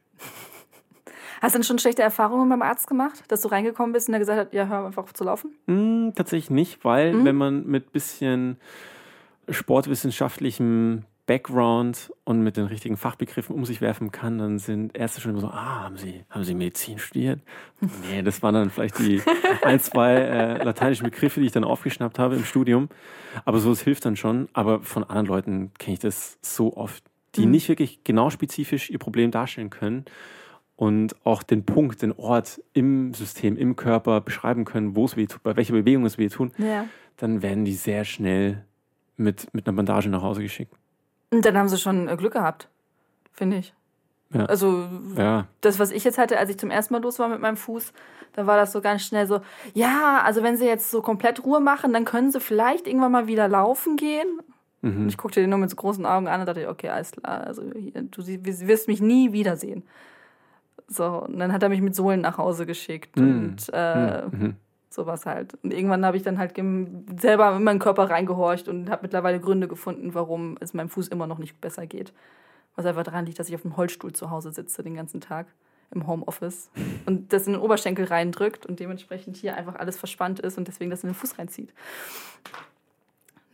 [1.41, 4.19] Hast du denn schon schlechte Erfahrungen beim Arzt gemacht, dass du reingekommen bist und er
[4.19, 5.51] gesagt hat, ja, hör einfach auf zu laufen?
[5.67, 7.25] Mm, tatsächlich nicht, weil mhm.
[7.25, 8.57] wenn man mit bisschen
[9.49, 15.31] sportwissenschaftlichem Background und mit den richtigen Fachbegriffen um sich werfen kann, dann sind Ärzte schon
[15.31, 17.41] immer so, ah, haben Sie, haben Sie Medizin studiert?
[18.09, 19.21] nee, das waren dann vielleicht die
[19.61, 22.87] ein, zwei äh, lateinischen Begriffe, die ich dann aufgeschnappt habe im Studium.
[23.43, 24.47] Aber so, es hilft dann schon.
[24.53, 27.03] Aber von anderen Leuten kenne ich das so oft,
[27.35, 27.51] die mhm.
[27.51, 30.05] nicht wirklich genau spezifisch ihr Problem darstellen können
[30.77, 35.25] und auch den Punkt, den Ort im System, im Körper beschreiben können, wo es weh
[35.25, 36.85] tut, bei welcher Bewegung es weh tut, ja.
[37.17, 38.63] dann werden die sehr schnell
[39.17, 40.73] mit, mit einer Bandage nach Hause geschickt.
[41.31, 42.69] Und dann haben sie schon äh, Glück gehabt,
[43.33, 43.73] finde ich.
[44.33, 44.45] Ja.
[44.45, 45.47] Also ja.
[45.61, 47.93] das, was ich jetzt hatte, als ich zum ersten Mal los war mit meinem Fuß,
[48.33, 49.41] da war das so ganz schnell so,
[49.73, 53.27] ja, also wenn sie jetzt so komplett Ruhe machen, dann können sie vielleicht irgendwann mal
[53.27, 54.27] wieder laufen gehen.
[54.81, 55.03] Mhm.
[55.03, 57.47] Und ich guckte den nur mit so großen Augen an und dachte, okay, alles klar,
[57.47, 59.83] also hier, du wirst mich nie wiedersehen.
[60.87, 63.27] So, und dann hat er mich mit Sohlen nach Hause geschickt mhm.
[63.27, 64.55] und äh, mhm.
[64.97, 65.53] Sowas halt.
[65.63, 66.55] Und irgendwann habe ich dann halt
[67.19, 71.27] selber in meinen Körper reingehorcht und habe mittlerweile Gründe gefunden, warum es meinem Fuß immer
[71.27, 72.11] noch nicht besser geht.
[72.75, 75.47] Was einfach daran liegt, dass ich auf dem Holzstuhl zu Hause sitze den ganzen Tag
[75.91, 76.69] im Homeoffice
[77.05, 80.89] und das in den Oberschenkel reindrückt und dementsprechend hier einfach alles verspannt ist und deswegen
[80.89, 81.73] das in den Fuß reinzieht.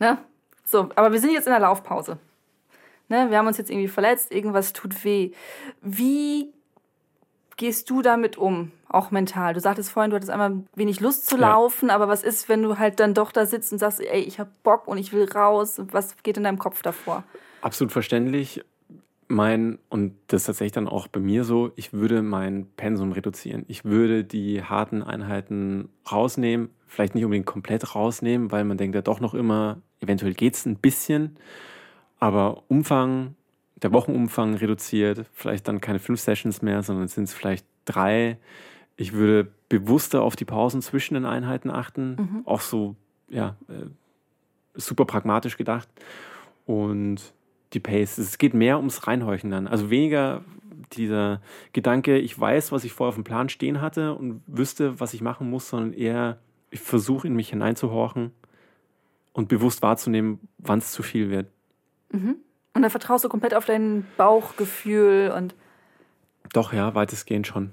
[0.00, 0.18] Ne?
[0.64, 2.18] So, aber wir sind jetzt in der Laufpause.
[3.08, 3.30] Ne?
[3.30, 5.32] Wir haben uns jetzt irgendwie verletzt, irgendwas tut weh.
[5.82, 6.52] Wie
[7.56, 9.54] gehst du damit um, auch mental?
[9.54, 11.94] Du sagtest vorhin, du hattest einmal wenig Lust zu laufen, ja.
[11.94, 14.62] aber was ist, wenn du halt dann doch da sitzt und sagst, ey, ich hab
[14.62, 15.80] Bock und ich will raus?
[15.90, 17.24] Was geht in deinem Kopf davor?
[17.60, 18.64] Absolut verständlich.
[19.26, 23.64] Mein, und das ist tatsächlich dann auch bei mir so, ich würde mein Pensum reduzieren.
[23.68, 29.02] Ich würde die harten Einheiten rausnehmen, vielleicht nicht unbedingt komplett rausnehmen, weil man denkt ja
[29.02, 31.38] doch noch immer, eventuell geht es ein bisschen,
[32.20, 33.34] aber Umfang
[33.84, 38.38] der Wochenumfang reduziert, vielleicht dann keine fünf Sessions mehr, sondern sind es vielleicht drei.
[38.96, 42.42] Ich würde bewusster auf die Pausen zwischen den Einheiten achten, mhm.
[42.44, 42.94] auch so,
[43.28, 43.86] ja, äh,
[44.74, 45.88] super pragmatisch gedacht.
[46.66, 47.34] Und
[47.72, 49.66] die Pace, es geht mehr ums Reinhorchen dann.
[49.66, 50.44] Also weniger
[50.92, 51.40] dieser
[51.72, 55.20] Gedanke, ich weiß, was ich vorher auf dem Plan stehen hatte und wüsste, was ich
[55.20, 56.38] machen muss, sondern eher,
[56.70, 58.32] ich versuche in mich hineinzuhorchen
[59.32, 61.48] und bewusst wahrzunehmen, wann es zu viel wird.
[62.12, 62.36] Mhm.
[62.74, 65.54] Und dann vertraust du komplett auf dein Bauchgefühl und.
[66.52, 67.70] Doch, ja, weitestgehend schon.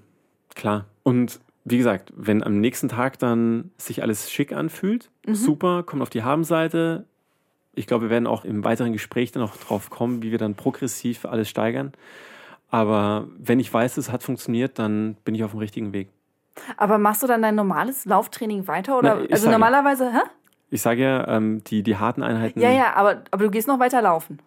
[0.55, 0.85] Klar.
[1.03, 5.35] Und wie gesagt, wenn am nächsten Tag dann sich alles schick anfühlt, mhm.
[5.35, 7.05] super, kommt auf die Habenseite.
[7.73, 10.55] Ich glaube, wir werden auch im weiteren Gespräch dann noch drauf kommen, wie wir dann
[10.55, 11.93] progressiv alles steigern.
[12.69, 16.09] Aber wenn ich weiß, es hat funktioniert, dann bin ich auf dem richtigen Weg.
[16.77, 18.97] Aber machst du dann dein normales Lauftraining weiter?
[18.97, 19.15] Oder?
[19.15, 20.21] Na, also normalerweise, hä?
[20.69, 22.59] Ich sage ja, ähm, die, die harten Einheiten.
[22.59, 24.39] Ja, ja, aber, aber du gehst noch weiter laufen.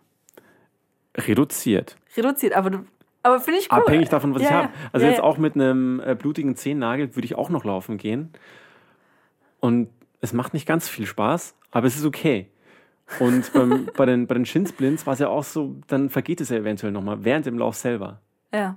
[1.17, 1.97] Reduziert.
[2.17, 2.79] Reduziert, aber du.
[3.25, 3.79] Aber finde ich cool.
[3.79, 4.69] Abhängig davon, was ja, ich habe.
[4.93, 5.25] Also ja, jetzt ja.
[5.25, 8.31] auch mit einem äh, blutigen Zehennagel würde ich auch noch laufen gehen.
[9.61, 9.89] Und
[10.21, 12.51] es macht nicht ganz viel Spaß, aber es ist okay.
[13.19, 16.51] Und beim, bei den, bei den Shinsplints war es ja auch so, dann vergeht es
[16.51, 18.21] ja eventuell nochmal während dem Lauf selber.
[18.53, 18.77] Ja.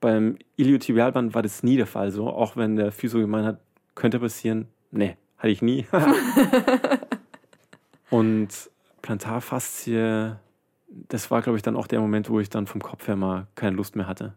[0.00, 3.60] Beim Iliotibialband war das nie der Fall so, auch wenn der Physio gemeint hat,
[3.96, 4.68] könnte passieren.
[4.92, 5.86] Nee, hatte ich nie.
[8.10, 8.48] und
[9.02, 10.36] Plantarfaszie,
[10.88, 13.46] das war, glaube ich, dann auch der Moment, wo ich dann vom Kopf her mal
[13.54, 14.34] keine Lust mehr hatte.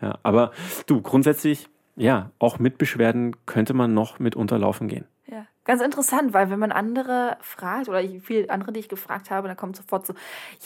[0.00, 0.52] Ja, aber
[0.86, 5.04] du, grundsätzlich, ja, auch mit Beschwerden könnte man noch mit unterlaufen gehen.
[5.26, 9.46] Ja, ganz interessant, weil wenn man andere fragt, oder viele andere, die ich gefragt habe,
[9.46, 10.14] dann kommt sofort so,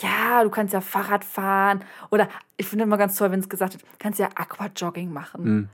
[0.01, 1.83] ja, du kannst ja Fahrrad fahren.
[2.09, 5.43] Oder ich finde immer ganz toll, wenn es gesagt wird, kannst ja Aquajogging machen.
[5.43, 5.69] Mhm.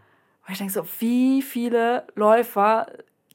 [0.45, 2.87] Und ich denke so, wie viele Läufer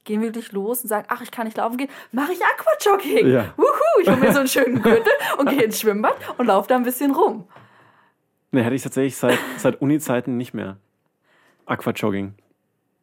[0.03, 3.27] gehen wirklich los und sagen, ach, ich kann nicht laufen gehen, mache ich Aquajogging.
[3.27, 3.53] Ja.
[3.57, 6.75] Wuhu, ich hole mir so einen schönen Gürtel und gehe ins Schwimmbad und laufe da
[6.75, 7.47] ein bisschen rum.
[8.51, 10.77] Ne, hatte ich tatsächlich seit, seit Uni-Zeiten nicht mehr.
[11.65, 12.33] Aquajogging.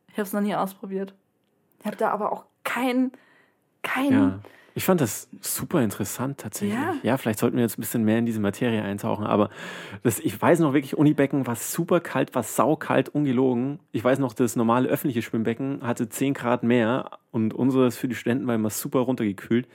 [0.09, 1.14] Ich habe es noch nie ausprobiert.
[1.80, 3.12] Ich habe da aber auch kein,
[3.82, 4.38] kein ja.
[4.76, 6.78] Ich fand das super interessant tatsächlich.
[6.78, 6.94] Ja.
[7.02, 9.24] ja, vielleicht sollten wir jetzt ein bisschen mehr in diese Materie eintauchen.
[9.24, 9.48] Aber
[10.02, 13.80] das, ich weiß noch wirklich, Unibecken war super kalt, war saukalt, ungelogen.
[13.92, 18.14] Ich weiß noch, das normale öffentliche Schwimmbecken hatte 10 Grad mehr und unseres für die
[18.14, 19.66] Studenten war immer super runtergekühlt.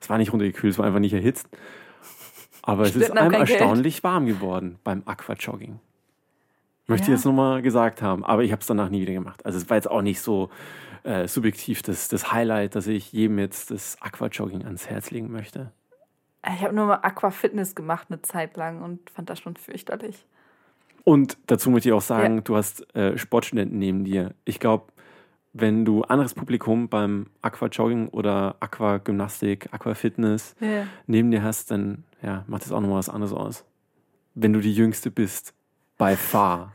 [0.00, 1.48] Es war nicht runtergekühlt, es war einfach nicht erhitzt.
[2.62, 4.04] Aber es ist einem erstaunlich Geld.
[4.04, 5.80] warm geworden beim Aquajogging.
[6.86, 7.14] Möchte ja.
[7.14, 8.24] ich jetzt nochmal gesagt haben.
[8.24, 9.44] Aber ich habe es danach nie wieder gemacht.
[9.44, 10.48] Also es war jetzt auch nicht so
[11.08, 15.72] äh, subjektiv das, das Highlight, dass ich jedem jetzt das Aquajogging ans Herz legen möchte.
[16.46, 20.26] Ich habe nur mal Aquafitness gemacht eine Zeit lang und fand das schon fürchterlich.
[21.04, 22.40] Und dazu möchte ich auch sagen, ja.
[22.42, 24.34] du hast äh, Sportstudenten neben dir.
[24.44, 24.92] Ich glaube,
[25.54, 30.86] wenn du anderes Publikum beim Aquajogging oder Aquagymnastik, Aquafitness ja.
[31.06, 33.64] neben dir hast, dann ja, macht das auch nochmal was anderes aus.
[34.34, 35.54] Wenn du die Jüngste bist,
[35.96, 36.74] by far.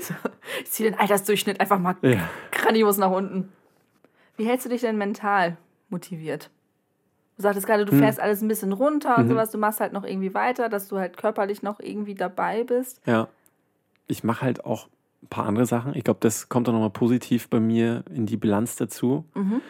[0.00, 0.14] so,
[0.62, 2.28] ich ziehe den Altersdurchschnitt einfach mal ja.
[2.50, 3.52] grandios nach unten.
[4.36, 5.56] Wie hältst du dich denn mental
[5.88, 6.50] motiviert?
[7.36, 7.98] Du sagtest gerade, du hm.
[7.98, 9.30] fährst alles ein bisschen runter und mhm.
[9.30, 13.00] sowas, du machst halt noch irgendwie weiter, dass du halt körperlich noch irgendwie dabei bist.
[13.06, 13.28] Ja.
[14.06, 14.88] Ich mache halt auch
[15.22, 15.94] ein paar andere Sachen.
[15.96, 19.24] Ich glaube, das kommt dann nochmal positiv bei mir in die Bilanz dazu.
[19.34, 19.60] Mhm.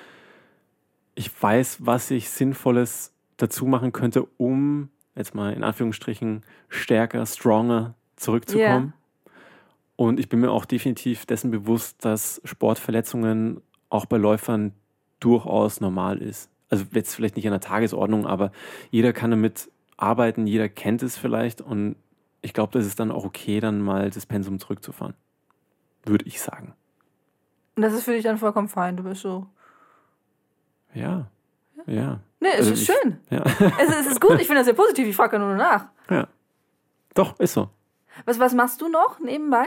[1.15, 7.95] Ich weiß, was ich Sinnvolles dazu machen könnte, um jetzt mal in Anführungsstrichen stärker, stronger
[8.17, 8.93] zurückzukommen.
[8.95, 9.04] Yeah.
[9.97, 14.73] Und ich bin mir auch definitiv dessen bewusst, dass Sportverletzungen auch bei Läufern
[15.21, 16.51] durchaus normal ist.
[16.69, 18.51] Also jetzt vielleicht nicht an der Tagesordnung, aber
[18.91, 21.97] jeder kann damit arbeiten, jeder kennt es vielleicht und
[22.43, 25.15] ich glaube, das ist dann auch okay, dann mal das Pensum zurückzufahren.
[26.05, 26.75] Würde ich sagen.
[27.77, 29.47] Und das ist für dich dann vollkommen fein, du bist so.
[30.93, 31.27] Ja.
[31.87, 32.21] Ja.
[32.41, 33.19] Nee, es also ist ich, schön.
[33.31, 33.43] Ja.
[33.81, 35.87] Es, es, ist gut, ich finde das sehr positiv, ich frage nur nach.
[36.11, 36.29] Ja.
[37.15, 37.71] Doch, ist so.
[38.25, 39.67] Was, was machst du noch nebenbei?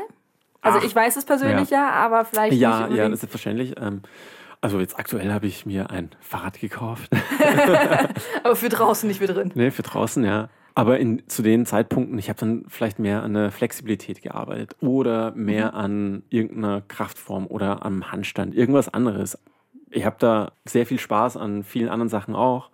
[0.62, 2.98] Also Ach, ich weiß es persönlich ja, ja aber vielleicht ja, nicht.
[2.98, 3.76] Ja, das ist selbstverständlich.
[3.80, 4.02] Ähm,
[4.60, 7.12] also jetzt aktuell habe ich mir ein Fahrrad gekauft.
[8.44, 9.52] aber für draußen, nicht für drin.
[9.54, 10.50] Nee, für draußen, ja.
[10.74, 15.32] Aber in, zu den Zeitpunkten, ich habe dann vielleicht mehr an der Flexibilität gearbeitet oder
[15.32, 15.78] mehr mhm.
[15.78, 19.40] an irgendeiner Kraftform oder am Handstand, irgendwas anderes.
[19.90, 22.70] Ich habe da sehr viel Spaß an vielen anderen Sachen auch.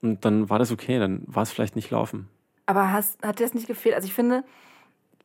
[0.00, 2.28] Und dann war das okay, dann war es vielleicht nicht laufen.
[2.66, 3.94] Aber hast, hat dir das nicht gefehlt?
[3.94, 4.44] Also ich finde,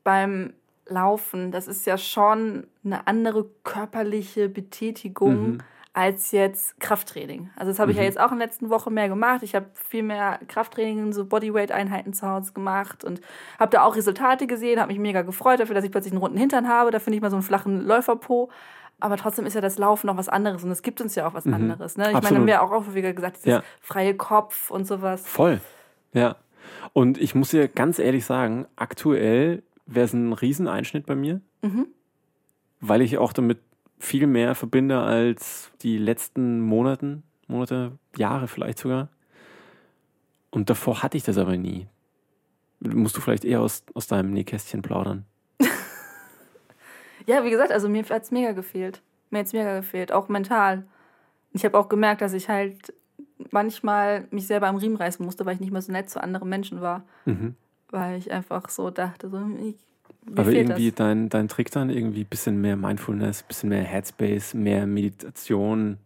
[0.04, 0.54] beim
[0.88, 5.58] Laufen, das ist ja schon eine andere körperliche Betätigung mhm.
[5.94, 7.50] als jetzt Krafttraining.
[7.56, 8.08] Also das habe ich ja mhm.
[8.08, 9.44] jetzt auch in der letzten Woche mehr gemacht.
[9.44, 13.22] Ich habe viel mehr Krafttraining, so Bodyweight-Einheiten zu Hause gemacht und
[13.60, 16.38] habe da auch Resultate gesehen, habe mich mega gefreut dafür, dass ich plötzlich einen runden
[16.38, 16.92] Hintern habe.
[16.92, 18.50] Da finde ich mal so einen flachen Läuferpo.
[19.02, 21.34] Aber trotzdem ist ja das Laufen noch was anderes und es gibt uns ja auch
[21.34, 21.54] was mhm.
[21.54, 21.96] anderes.
[21.96, 22.10] Ne?
[22.10, 22.24] Ich Absolut.
[22.24, 23.64] meine, wir haben ja auch wieder gesagt, dieses ja.
[23.80, 25.26] freie Kopf und sowas.
[25.26, 25.62] Voll,
[26.12, 26.36] ja.
[26.94, 31.88] Und ich muss dir ganz ehrlich sagen, aktuell wäre es ein Rieseneinschnitt bei mir, Mhm.
[32.80, 33.60] weil ich auch damit
[33.97, 39.10] viel mehr verbinde als die letzten Monaten, Monate, Jahre vielleicht sogar.
[40.52, 41.88] Und davor hatte ich das aber nie.
[42.80, 45.25] Musst du vielleicht eher aus, aus deinem Nähkästchen plaudern.
[47.25, 49.02] Ja, wie gesagt, also mir hat es mega gefehlt.
[49.30, 50.86] Mir hat es mega gefehlt, auch mental.
[51.54, 52.93] Ich habe auch gemerkt, dass ich halt
[53.52, 56.49] manchmal mich selber am Riemen reißen musste, weil ich nicht mehr so nett zu anderen
[56.49, 57.04] Menschen war.
[57.25, 57.56] Mhm.
[57.91, 59.75] Weil ich einfach so dachte, so, ich,
[60.36, 60.97] Aber irgendwie das.
[60.97, 65.97] dein, dein Trick dann irgendwie ein bisschen mehr Mindfulness, ein bisschen mehr Headspace, mehr Meditation.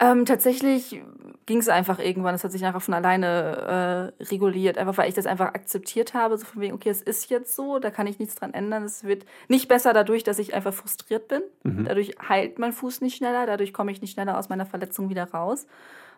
[0.00, 1.00] Ähm, tatsächlich
[1.46, 2.34] ging es einfach irgendwann.
[2.34, 4.78] Es hat sich einfach von alleine äh, reguliert.
[4.78, 6.36] Einfach weil ich das einfach akzeptiert habe.
[6.38, 8.82] So von wegen, okay, es ist jetzt so, da kann ich nichts dran ändern.
[8.84, 11.42] Es wird nicht besser dadurch, dass ich einfach frustriert bin.
[11.62, 11.84] Mhm.
[11.84, 13.46] Dadurch heilt mein Fuß nicht schneller.
[13.46, 15.66] Dadurch komme ich nicht schneller aus meiner Verletzung wieder raus.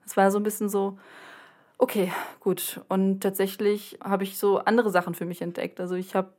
[0.05, 0.99] Es war so ein bisschen so,
[1.79, 2.81] okay, gut.
[2.89, 5.81] Und tatsächlich habe ich so andere Sachen für mich entdeckt.
[5.81, 6.31] Also ich habe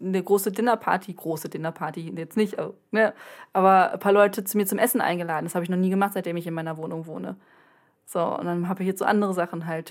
[0.00, 3.14] eine große Dinnerparty, große Dinnerparty, jetzt nicht, äh, ne,
[3.52, 5.46] aber ein paar Leute zu mir zum Essen eingeladen.
[5.46, 7.36] Das habe ich noch nie gemacht, seitdem ich in meiner Wohnung wohne.
[8.04, 9.90] So, und dann habe ich jetzt so andere Sachen halt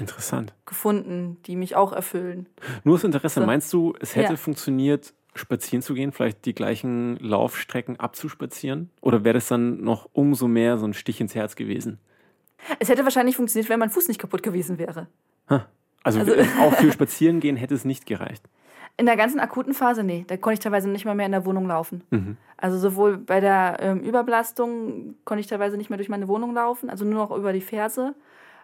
[0.66, 2.48] gefunden, die mich auch erfüllen.
[2.84, 3.46] Nur aus Interesse, So.
[3.46, 4.38] meinst du, es hätte Ja.
[4.38, 8.90] funktioniert, spazieren zu gehen, vielleicht die gleichen Laufstrecken abzuspazieren?
[9.02, 12.00] Oder wäre das dann noch umso mehr so ein Stich ins Herz gewesen?
[12.80, 15.08] Es hätte wahrscheinlich funktioniert, wenn mein Fuß nicht kaputt gewesen wäre.
[16.04, 18.44] Also, Also- auch für Spazieren gehen hätte es nicht gereicht.
[18.98, 21.46] In der ganzen akuten Phase, nee, da konnte ich teilweise nicht mal mehr in der
[21.46, 22.04] Wohnung laufen.
[22.12, 22.38] Mhm.
[22.58, 26.90] Also sowohl bei der ähm, Überbelastung konnte ich teilweise nicht mehr durch meine Wohnung laufen,
[26.90, 28.16] also nur noch über die Ferse,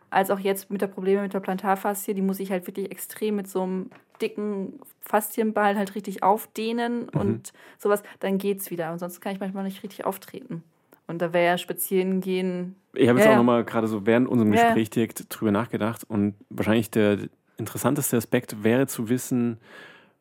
[0.10, 3.36] als auch jetzt mit der Probleme mit der Plantarfaszie, die muss ich halt wirklich extrem
[3.36, 3.90] mit so einem
[4.22, 8.88] dicken Faszienball halt richtig aufdehnen und sowas, dann geht's wieder.
[8.88, 10.64] Ansonsten kann ich manchmal nicht richtig auftreten.
[11.12, 12.76] Und da wäre ja spazieren gehen.
[12.94, 14.66] Ich habe jetzt Ja, auch nochmal gerade so während unserem Ja, ja.
[14.68, 17.18] Gespräch direkt drüber nachgedacht und wahrscheinlich der
[17.58, 19.58] interessanteste Aspekt wäre zu wissen,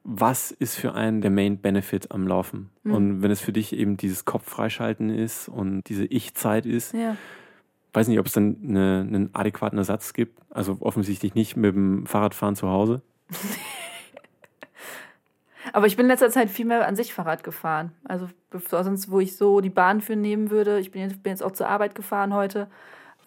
[0.03, 2.70] was ist für einen der Main Benefit am Laufen?
[2.85, 2.92] Mhm.
[2.94, 7.16] Und wenn es für dich eben dieses Kopffreischalten ist und diese Ich-Zeit ist, Ja.
[7.92, 10.40] weiß nicht, ob es dann eine, einen adäquaten Ersatz gibt.
[10.50, 13.03] Also offensichtlich nicht mit dem Fahrradfahren zu Hause.
[15.72, 17.92] Aber ich bin in letzter Zeit viel mehr an sich Fahrrad gefahren.
[18.04, 18.28] Also
[18.68, 20.78] sonst, wo ich so die Bahn für nehmen würde.
[20.80, 22.68] Ich bin jetzt, bin jetzt auch zur Arbeit gefahren heute.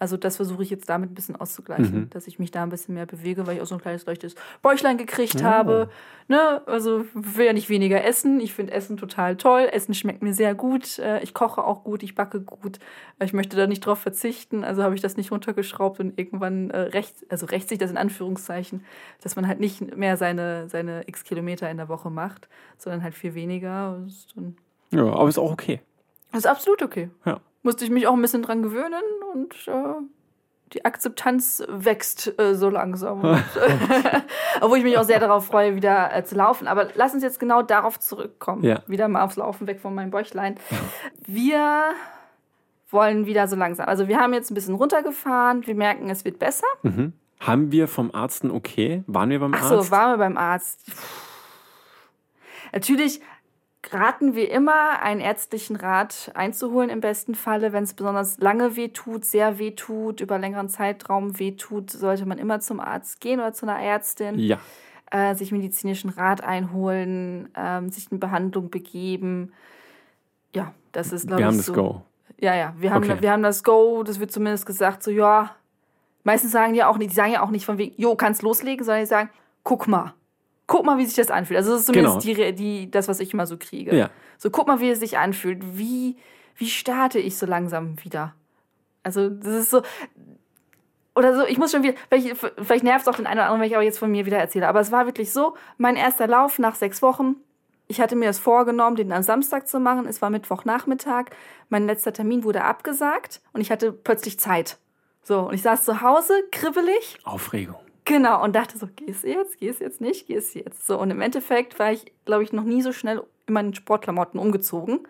[0.00, 2.10] Also das versuche ich jetzt damit ein bisschen auszugleichen, Mhm.
[2.10, 4.34] dass ich mich da ein bisschen mehr bewege, weil ich auch so ein kleines leuchtes
[4.60, 5.44] Bäuchlein gekriegt Oh.
[5.44, 5.88] habe.
[6.28, 6.62] Ne?
[6.66, 8.40] Also will ja nicht weniger essen.
[8.40, 9.68] Ich finde Essen total toll.
[9.72, 10.98] Essen schmeckt mir sehr gut.
[10.98, 12.78] Äh, Ich koche auch gut, ich backe gut.
[13.22, 14.64] Ich möchte da nicht drauf verzichten.
[14.64, 17.96] Also habe ich das nicht runtergeschraubt und irgendwann äh, rächt, also rächt sich das in
[17.96, 18.84] Anführungszeichen,
[19.22, 23.14] dass man halt nicht mehr seine, seine x Kilometer in der Woche macht, sondern halt
[23.14, 24.02] viel weniger.
[24.90, 25.80] Ja, aber ist auch okay.
[26.32, 27.10] das ist absolut okay.
[27.24, 27.40] Ja.
[27.64, 29.94] Musste ich mich auch ein bisschen dran gewöhnen und äh,
[30.74, 33.20] die Akzeptanz wächst äh, so langsam.
[33.24, 33.42] Und,
[34.60, 36.68] Obwohl ich mich auch sehr darauf freue, wieder äh, zu laufen.
[36.68, 38.62] Aber lass uns jetzt genau darauf zurückkommen.
[38.64, 38.82] Ja.
[38.86, 40.56] Wieder mal aufs Laufen, weg von meinem Bäuchlein.
[41.26, 41.92] Wir
[42.90, 43.88] wollen wieder so langsam.
[43.88, 45.66] Also wir haben jetzt ein bisschen runtergefahren.
[45.66, 46.66] Wir merken, es wird besser.
[46.82, 47.14] Mhm.
[47.40, 49.04] Haben wir vom Arzt ein Okay?
[49.06, 49.86] Waren wir beim Ach Arzt?
[49.86, 50.80] so, waren wir beim Arzt.
[52.72, 53.20] Natürlich
[53.92, 57.72] raten wir immer, einen ärztlichen Rat einzuholen im besten Falle.
[57.72, 62.80] Wenn es besonders lange wehtut, sehr wehtut, über längeren Zeitraum wehtut, sollte man immer zum
[62.80, 64.58] Arzt gehen oder zu einer Ärztin, Ja.
[65.10, 69.52] äh, sich medizinischen Rat einholen, ähm, sich in Behandlung begeben.
[70.54, 71.72] Ja, das ist, glaube Wir ich, haben das so.
[71.72, 72.02] Go.
[72.40, 73.20] Ja, ja, wir haben, Okay.
[73.20, 75.54] wir haben das Go, das wird zumindest gesagt, so, ja.
[76.24, 78.84] Meistens sagen die auch nicht, die sagen ja auch nicht von wegen, jo, kannst loslegen,
[78.84, 79.30] sondern die sagen,
[79.62, 80.14] guck mal.
[80.66, 81.58] Guck mal, wie sich das anfühlt.
[81.58, 82.36] Also das ist zumindest Genau.
[82.36, 83.94] die, die, das, was ich immer so kriege.
[83.94, 84.10] Ja.
[84.38, 85.62] So, guck mal, wie es sich anfühlt.
[85.78, 86.16] Wie,
[86.56, 88.34] wie starte ich so langsam wieder?
[89.02, 89.82] Also, das ist so.
[91.16, 93.60] Oder so, ich muss schon wieder, vielleicht, vielleicht nervt es auch den einen oder anderen,
[93.60, 94.66] wenn ich aber jetzt von mir wieder erzähle.
[94.66, 97.36] Aber es war wirklich so, mein erster Lauf nach sechs Wochen.
[97.86, 100.06] Ich hatte mir das vorgenommen, den am Samstag zu machen.
[100.06, 101.26] Es war Mittwochnachmittag.
[101.68, 104.78] Mein letzter Termin wurde abgesagt und ich hatte plötzlich Zeit.
[105.22, 107.76] So, und ich saß zu Hause, kribbelig, Aufregung.
[108.04, 110.86] Genau, und dachte so, gehst du jetzt, gehst du jetzt nicht, gehst du jetzt.
[110.86, 114.38] So, und im Endeffekt war ich, glaube ich, noch nie so schnell in meinen Sportklamotten
[114.38, 115.00] umgezogen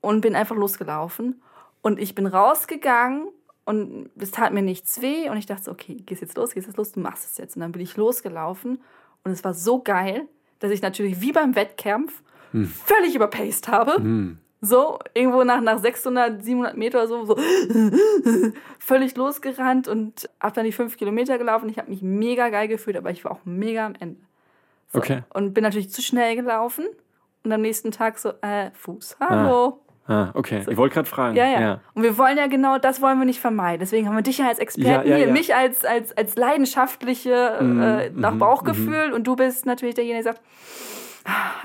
[0.00, 1.42] und bin einfach losgelaufen.
[1.80, 3.28] Und ich bin rausgegangen
[3.64, 5.28] und es tat mir nichts weh.
[5.28, 7.56] Und ich dachte so, okay, gehst jetzt los, gehst jetzt los, du machst es jetzt.
[7.56, 8.80] Und dann bin ich losgelaufen
[9.24, 10.28] und es war so geil,
[10.60, 13.94] dass ich natürlich wie beim Wettkampf völlig überpaced habe.
[13.94, 14.38] Hm.
[14.64, 17.36] So, irgendwo nach, nach 600, 700 Meter oder so, so
[18.78, 21.68] völlig losgerannt und hab dann die fünf Kilometer gelaufen.
[21.68, 24.20] Ich habe mich mega geil gefühlt, aber ich war auch mega am Ende.
[24.92, 25.24] So, Okay.
[25.34, 26.84] Und bin natürlich zu schnell gelaufen
[27.42, 29.80] und am nächsten Tag so, äh, Fuß, hallo.
[30.06, 30.62] Ah, okay.
[30.68, 31.36] Ich wollte gerade fragen.
[31.36, 33.80] Ja, ja, Und wir wollen ja genau, das wollen wir nicht vermeiden.
[33.80, 35.32] Deswegen haben wir dich ja als Experten Ja, ja, hier, ja.
[35.32, 40.34] mich als, als, als leidenschaftliche äh, nach mhm, Bauchgefühl und du bist natürlich derjenige, der
[40.34, 40.42] sagt,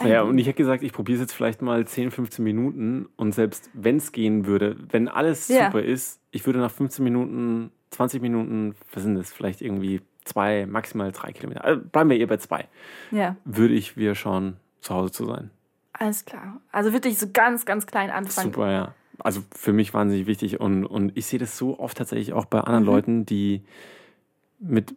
[0.05, 3.33] Ja, und ich hätte gesagt, ich probiere es jetzt vielleicht mal 10, 15 Minuten und
[3.33, 5.65] selbst wenn es gehen würde, wenn alles Ja.
[5.65, 10.65] super ist, ich würde nach 15 Minuten, 20 Minuten, was sind das, vielleicht irgendwie zwei,
[10.67, 12.67] maximal drei Kilometer, also bleiben wir eher bei zwei,
[13.11, 15.49] ja, würde ich wieder schauen, zu Hause zu sein.
[15.93, 16.61] alles klar.
[16.71, 18.51] Also wirklich so ganz, ganz klein anfangen.
[18.51, 18.93] Super, ja.
[19.19, 22.59] Also für mich wahnsinnig wichtig und, und ich sehe das so oft tatsächlich auch bei
[22.59, 22.89] anderen Mhm.
[22.89, 23.63] Leuten, die
[24.59, 24.93] mit,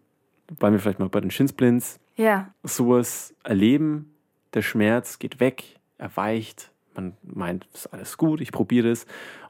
[0.58, 4.12] bleiben wir vielleicht mal bei den Shinsplints, Ja, sowas erleben,
[4.54, 9.06] der Schmerz geht weg, er weicht, man meint, es ist alles gut, ich probiere es.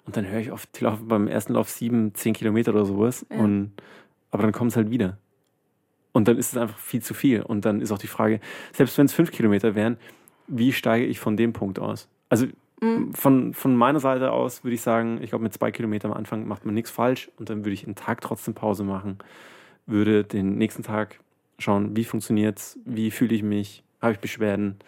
[0.06, 3.24] Und dann höre ich oft, die laufen beim ersten Lauf sieben, zehn Kilometer oder sowas.
[3.30, 3.38] Ja.
[3.38, 3.72] Und,
[4.30, 5.18] aber dann kommt es halt wieder.
[6.12, 7.42] Und dann ist es einfach viel zu viel.
[7.42, 8.40] Und dann ist auch die Frage,
[8.72, 9.96] selbst wenn es fünf Kilometer wären,
[10.48, 12.08] wie steige ich von dem Punkt aus?
[12.28, 12.46] Also
[12.80, 13.12] Mhm.
[13.12, 16.48] von, von meiner Seite aus würde ich sagen, ich glaube, mit zwei Kilometern am Anfang
[16.48, 17.30] macht man nichts falsch.
[17.36, 19.18] Und dann würde ich einen Tag trotzdem Pause machen,
[19.86, 21.20] würde den nächsten Tag
[21.58, 24.78] schauen, wie funktioniert es, wie fühle ich mich, habe ich Beschwerden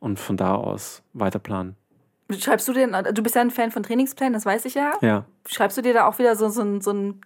[0.00, 1.76] und von da aus weiter planen.
[2.38, 4.92] Schreibst du dir, du bist ja ein Fan von Trainingsplänen, das weiß ich ja.
[5.02, 7.20] Ja, Schreibst du dir da auch wieder so, so, einen- so einen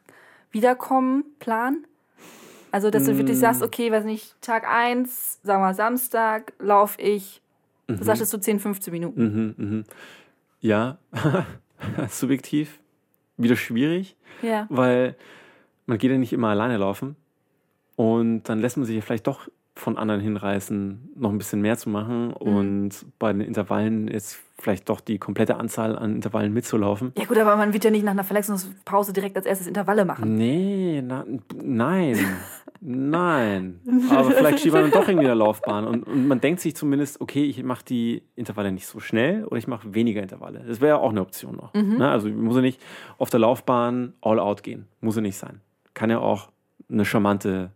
[0.51, 1.85] Wiederkommen-Plan?
[2.71, 3.41] Also, dass du wirklich Mm.
[3.41, 7.41] sagst, okay, weiß nicht, Tag 1, sagen wir Samstag, laufe ich,
[7.89, 8.03] Mhm.
[8.03, 9.23] sagtest du 10, 15 Minuten.
[9.23, 9.85] mhm, mhm.
[10.61, 10.99] ja,
[12.11, 12.79] subjektiv
[13.37, 14.67] wieder schwierig, Ja.
[14.69, 15.17] weil
[15.87, 17.17] man geht ja nicht immer alleine laufen
[17.97, 21.79] und dann lässt man sich ja vielleicht doch von anderen hinreißen, noch ein bisschen mehr
[21.79, 27.13] zu machen und bei den Intervallen jetzt vielleicht doch die komplette Anzahl an Intervallen mitzulaufen.
[27.17, 30.35] Ja, gut, aber man wird ja nicht nach einer Verletzungspause direkt als erstes Intervalle machen.
[30.35, 31.25] Nee, na,
[31.63, 32.19] nein,
[32.81, 33.81] nein.
[34.11, 36.75] Aber vielleicht steht man dann doch irgendwie in der Laufbahn und, und man denkt sich
[36.75, 40.65] zumindest, okay, ich mache die Intervalle nicht so schnell oder ich mache weniger Intervalle.
[40.67, 41.73] Das wäre ja auch eine Option noch.
[41.75, 42.09] Ne?
[42.11, 42.81] Also muss ja nicht
[43.17, 44.89] auf der Laufbahn all out gehen.
[45.01, 45.61] Muss ja nicht sein.
[45.95, 46.49] Kann ja auch
[46.91, 47.71] eine charmante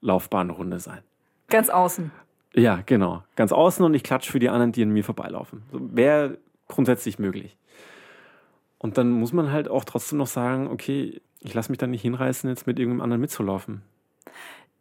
[0.00, 1.00] Laufbahnrunde sein.
[1.48, 2.10] Ganz außen.
[2.54, 3.22] Ja, genau.
[3.36, 5.62] Ganz außen und ich klatsche für die anderen, die an mir vorbeilaufen.
[5.70, 7.56] So, Wäre grundsätzlich möglich.
[8.78, 12.02] Und dann muss man halt auch trotzdem noch sagen, okay, ich lasse mich dann nicht
[12.02, 13.82] hinreißen, jetzt mit irgendeinem anderen mitzulaufen.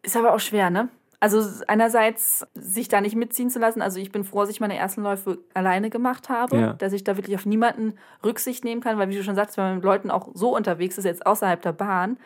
[0.04, 0.90] Ist aber auch schwer, ne?
[1.20, 3.82] Also einerseits sich da nicht mitziehen zu lassen.
[3.82, 6.74] Also ich bin froh, dass ich meine ersten Läufe alleine gemacht habe, Ja.
[6.74, 9.64] dass ich da wirklich auf niemanden Rücksicht nehmen kann, weil wie du schon sagst, wenn
[9.64, 12.18] man mit Leuten auch so unterwegs ist, jetzt außerhalb der Bahn,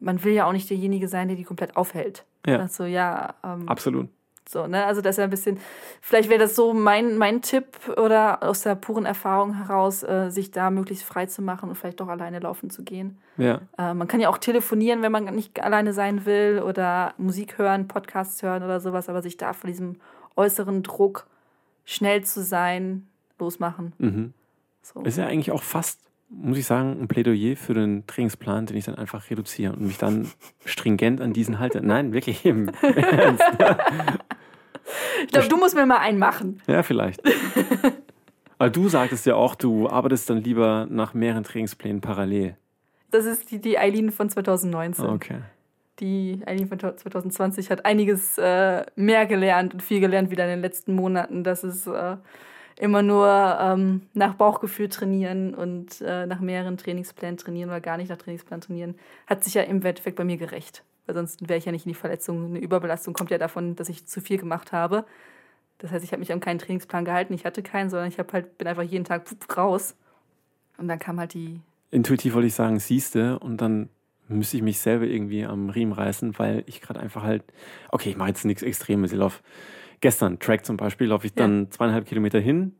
[0.00, 2.24] man will ja auch nicht derjenige sein, der die komplett aufhält.
[2.46, 2.58] Ja.
[2.58, 4.08] Sagt so, ja, ähm, Absolut.
[4.48, 4.84] so, ne?
[4.86, 5.58] Also das ist ja ein bisschen,
[6.00, 10.50] vielleicht wäre das so mein, mein Tipp oder aus der puren Erfahrung heraus, äh, sich
[10.50, 13.18] da möglichst frei zu machen und vielleicht doch alleine laufen zu gehen.
[13.36, 13.60] Ja.
[13.78, 17.88] Äh, man kann ja auch telefonieren, wenn man nicht alleine sein will oder Musik hören,
[17.88, 19.96] Podcasts hören oder sowas, aber sich da von diesem
[20.36, 21.26] äußeren Druck,
[21.84, 23.06] schnell zu sein,
[23.38, 23.92] losmachen.
[23.98, 24.32] Mhm.
[24.82, 25.02] So.
[25.02, 28.84] Ist ja eigentlich auch fast, muss ich sagen, ein Plädoyer für den Trainingsplan, den ich
[28.84, 30.30] dann einfach reduziere und mich dann
[30.64, 31.84] stringent an diesen halte.
[31.84, 33.44] Nein, wirklich im Ernst.
[35.24, 36.62] Ich glaube, du musst mir mal einen machen.
[36.66, 37.20] Ja, vielleicht.
[38.58, 42.56] Aber du sagtest ja auch, du arbeitest dann lieber nach mehreren Trainingsplänen parallel.
[43.10, 45.06] Das ist die, die Eileen von 2019.
[45.06, 45.38] Okay.
[45.98, 50.60] Die Eileen von 2020 hat einiges äh, mehr gelernt und viel gelernt wieder in den
[50.60, 51.44] letzten Monaten.
[51.44, 52.16] Das ist äh,
[52.80, 53.28] immer nur
[53.60, 58.62] ähm, nach Bauchgefühl trainieren und äh, nach mehreren Trainingsplänen trainieren oder gar nicht nach Trainingsplan
[58.62, 58.94] trainieren.
[59.26, 60.82] Hat sich ja im Endeffekt bei mir gerecht.
[61.06, 62.46] Weil sonst wäre ich ja nicht in die Verletzung.
[62.46, 65.04] Eine Überbelastung kommt ja davon, dass ich zu viel gemacht habe.
[65.78, 67.34] Das heißt, ich habe mich an keinen Trainingsplan gehalten.
[67.34, 69.24] Ich hatte keinen, sondern ich hab halt, bin einfach jeden Tag
[69.56, 69.94] raus.
[70.78, 73.88] Und dann kam halt die Intuitiv wollte ich sagen, siehste, und dann
[74.28, 77.42] müsste ich mich selber irgendwie am Riemen reißen, weil ich gerade einfach halt,
[77.90, 79.12] okay, ich mache jetzt nichts Extremes.
[79.12, 79.40] Ich laufe
[80.00, 81.44] gestern, Track zum Beispiel, laufe ich Ja.
[81.46, 82.74] dann zweieinhalb Kilometer hin,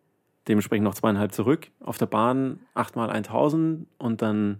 [0.49, 4.59] dementsprechend noch zweieinhalb zurück, auf der Bahn achtmal 1000 und dann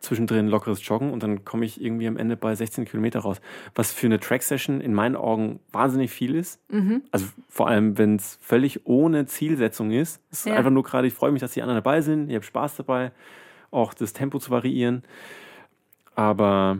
[0.00, 3.40] zwischendrin lockeres Joggen und dann komme ich irgendwie am Ende bei 16 Kilometer raus.
[3.76, 6.60] Was für eine Track-Session in meinen Augen wahnsinnig viel ist.
[6.72, 7.02] Mhm.
[7.12, 10.20] Also vor allem, wenn es völlig ohne Zielsetzung ist.
[10.32, 10.54] Es ist Ja.
[10.56, 13.12] einfach nur gerade, ich freue mich, dass die anderen dabei sind, ich habe Spaß dabei,
[13.70, 15.04] auch das Tempo zu variieren.
[16.14, 16.78] Aber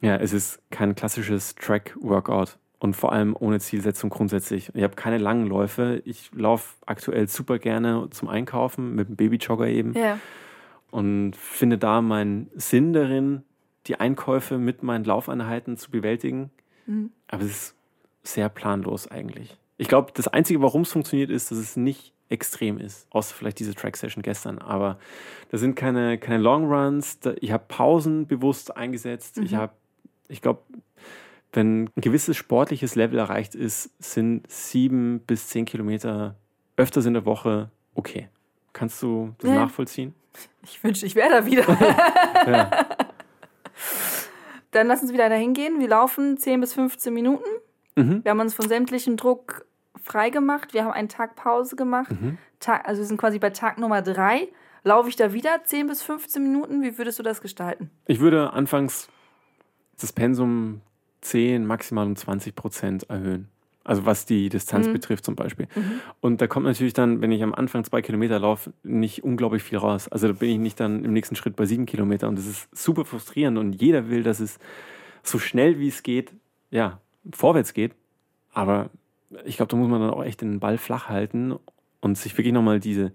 [0.00, 4.70] ja, es ist kein klassisches Track-Workout und vor allem ohne Zielsetzung grundsätzlich.
[4.74, 6.00] Ich habe keine langen Läufe.
[6.04, 10.18] Ich laufe aktuell super gerne zum Einkaufen mit dem Babyjogger eben Ja.
[10.90, 13.42] und finde da meinen Sinn darin,
[13.86, 16.50] die Einkäufe mit meinen Laufeinheiten zu bewältigen.
[16.86, 17.10] Mhm.
[17.28, 17.74] Aber es ist
[18.22, 19.56] sehr planlos eigentlich.
[19.76, 23.06] Ich glaube, das Einzige, warum es funktioniert, ist, dass es nicht extrem ist.
[23.10, 24.58] Außer vielleicht diese Track-Session gestern.
[24.58, 24.98] Aber
[25.50, 27.18] da sind keine, keine Long Runs.
[27.40, 29.38] Ich habe Pausen bewusst eingesetzt.
[29.38, 29.72] Ich habe,
[30.28, 30.60] ich glaube,
[31.52, 36.36] wenn ein gewisses sportliches Level erreicht ist, sind sieben bis zehn Kilometer
[36.76, 38.28] öfters in der Woche okay.
[38.72, 39.56] Kannst du das Ja.
[39.56, 40.14] nachvollziehen?
[40.62, 41.64] Ich wünschte, ich wäre da wieder.
[42.46, 42.70] Ja.
[44.70, 45.80] Dann lass uns wieder dahin gehen.
[45.80, 47.48] Wir laufen 10 bis 15 Minuten.
[47.96, 48.22] Mhm.
[48.22, 49.66] Wir haben uns von sämtlichem Druck
[50.02, 50.74] frei gemacht.
[50.74, 52.10] Wir haben einen Tag Pause gemacht.
[52.10, 52.38] Mhm.
[52.60, 54.48] Tag, also wir sind quasi bei Tag Nummer 3.
[54.84, 56.82] Laufe ich da wieder 10 bis 15 Minuten?
[56.82, 57.90] Wie würdest du das gestalten?
[58.06, 59.08] Ich würde anfangs
[60.00, 60.82] das Pensum
[61.20, 63.48] 10, maximal um 20 Prozent erhöhen.
[63.84, 64.92] Also was die Distanz Mhm.
[64.92, 65.66] betrifft zum Beispiel.
[66.20, 69.78] Und da kommt natürlich dann, wenn ich am Anfang zwei Kilometer laufe, nicht unglaublich viel
[69.78, 70.08] raus.
[70.08, 72.30] Also da bin ich nicht dann im nächsten Schritt bei sieben Kilometern.
[72.30, 73.56] Und das ist super frustrierend.
[73.56, 74.58] Und jeder will, dass es
[75.22, 76.32] so schnell wie es geht,
[76.70, 77.00] ja,
[77.32, 77.94] vorwärts geht.
[78.52, 78.90] Aber
[79.46, 81.54] ich glaube, da muss man dann auch echt den Ball flach halten
[82.00, 83.12] und sich wirklich nochmal diese,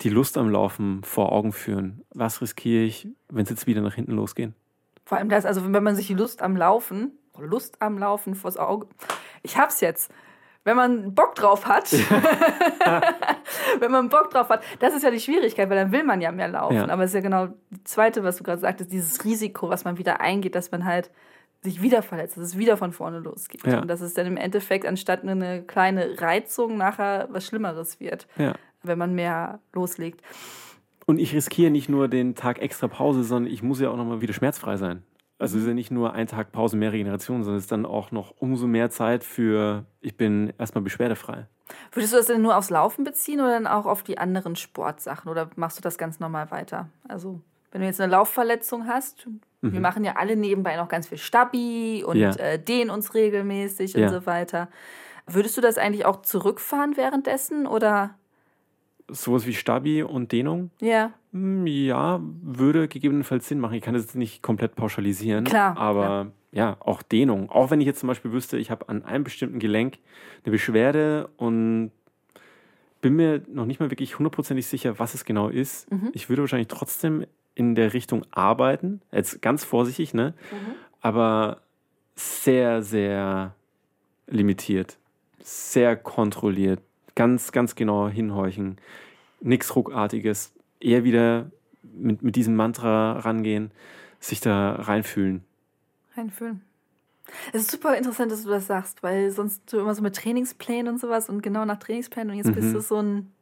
[0.00, 2.02] die Lust am Laufen vor Augen führen.
[2.14, 4.52] Was riskiere ich, wenn es jetzt wieder nach hinten losgeht?
[5.04, 8.56] Vor allem das, also wenn man sich die Lust am Laufen, Lust am Laufen vors
[8.56, 8.86] Auge.
[9.42, 10.10] Ich hab's jetzt.
[10.64, 11.92] Wenn man Bock drauf hat,
[13.78, 16.32] wenn man Bock drauf hat, das ist ja die Schwierigkeit, weil dann will man ja
[16.32, 16.74] mehr laufen.
[16.76, 16.88] Ja.
[16.88, 19.98] Aber es ist ja genau das Zweite, was du gerade sagtest, dieses Risiko, was man
[19.98, 21.10] wieder eingeht, dass man halt
[21.62, 23.66] sich wieder verletzt, dass es wieder von vorne losgeht.
[23.66, 23.80] Ja.
[23.80, 28.54] Und dass es dann im Endeffekt anstatt eine kleine Reizung nachher was Schlimmeres wird, Ja.
[28.82, 30.20] wenn man mehr loslegt.
[31.06, 34.20] Und ich riskiere nicht nur den Tag extra Pause, sondern ich muss ja auch nochmal
[34.20, 35.04] wieder schmerzfrei sein.
[35.38, 37.84] Also es ist ja nicht nur ein Tag Pause, mehr Regeneration, sondern es ist dann
[37.84, 41.46] auch noch umso mehr Zeit für, ich bin erstmal beschwerdefrei.
[41.92, 45.30] Würdest du das denn nur aufs Laufen beziehen oder dann auch auf die anderen Sportsachen?
[45.30, 46.88] Oder machst du das ganz normal weiter?
[47.08, 47.40] Also,
[47.72, 49.26] wenn du jetzt eine Laufverletzung hast,
[49.62, 52.22] wir machen ja alle nebenbei noch ganz viel Stabi und Mhm.
[52.22, 52.30] Ja.
[52.36, 54.06] äh, dehnen uns regelmäßig Ja.
[54.06, 54.68] und so weiter.
[55.26, 58.14] Würdest du das eigentlich auch zurückfahren währenddessen oder?
[59.08, 63.74] Sowas wie Stabi und Dehnung, Ja, hm, ja, würde gegebenenfalls Sinn machen.
[63.74, 65.44] Ich kann das jetzt nicht komplett pauschalisieren.
[65.44, 67.50] Klar, Aber ja, auch Dehnung.
[67.50, 69.98] Auch wenn ich jetzt zum Beispiel wüsste, ich habe an einem bestimmten Gelenk
[70.44, 71.92] eine Beschwerde und
[73.00, 75.90] bin mir noch nicht mal wirklich hundertprozentig sicher, was es genau ist.
[75.92, 76.10] Mhm.
[76.12, 79.00] Ich würde wahrscheinlich trotzdem in der Richtung arbeiten.
[79.12, 80.34] Jetzt ganz vorsichtig, ne?
[81.00, 81.60] Aber
[82.14, 83.54] sehr, sehr
[84.26, 84.98] limitiert.
[85.42, 86.80] Sehr kontrolliert.
[87.16, 88.76] Ganz, ganz genau hinhorchen.
[89.40, 90.52] Nichts Ruckartiges.
[90.78, 91.50] Eher wieder
[91.82, 93.72] mit, mit diesem Mantra rangehen,
[94.20, 95.42] sich da reinfühlen.
[96.16, 96.60] reinfühlen.
[97.52, 100.92] Es ist super interessant, dass du das sagst, weil sonst du immer so mit Trainingsplänen
[100.92, 102.72] und sowas und genau nach Trainingsplänen und jetzt bist Mhm.
[102.74, 103.32] du so ein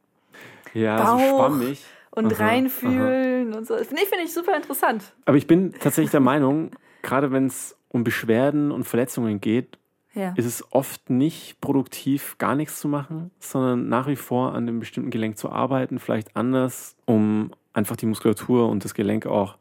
[0.73, 1.19] Ja, Bauch.
[1.19, 1.85] so schwammig.
[2.11, 3.75] und Aha, reinfühlen und so.
[3.75, 5.13] Nee, finde ich super interessant.
[5.25, 6.71] Aber ich bin tatsächlich der Meinung,
[7.01, 9.77] gerade wenn es um Beschwerden und Verletzungen geht,
[10.15, 10.33] Ja.
[10.37, 14.79] ist es oft nicht produktiv, gar nichts zu machen, sondern nach wie vor an einem
[14.79, 19.57] bestimmten Gelenk zu arbeiten, vielleicht anders, um einfach die Muskulatur und das Gelenk auch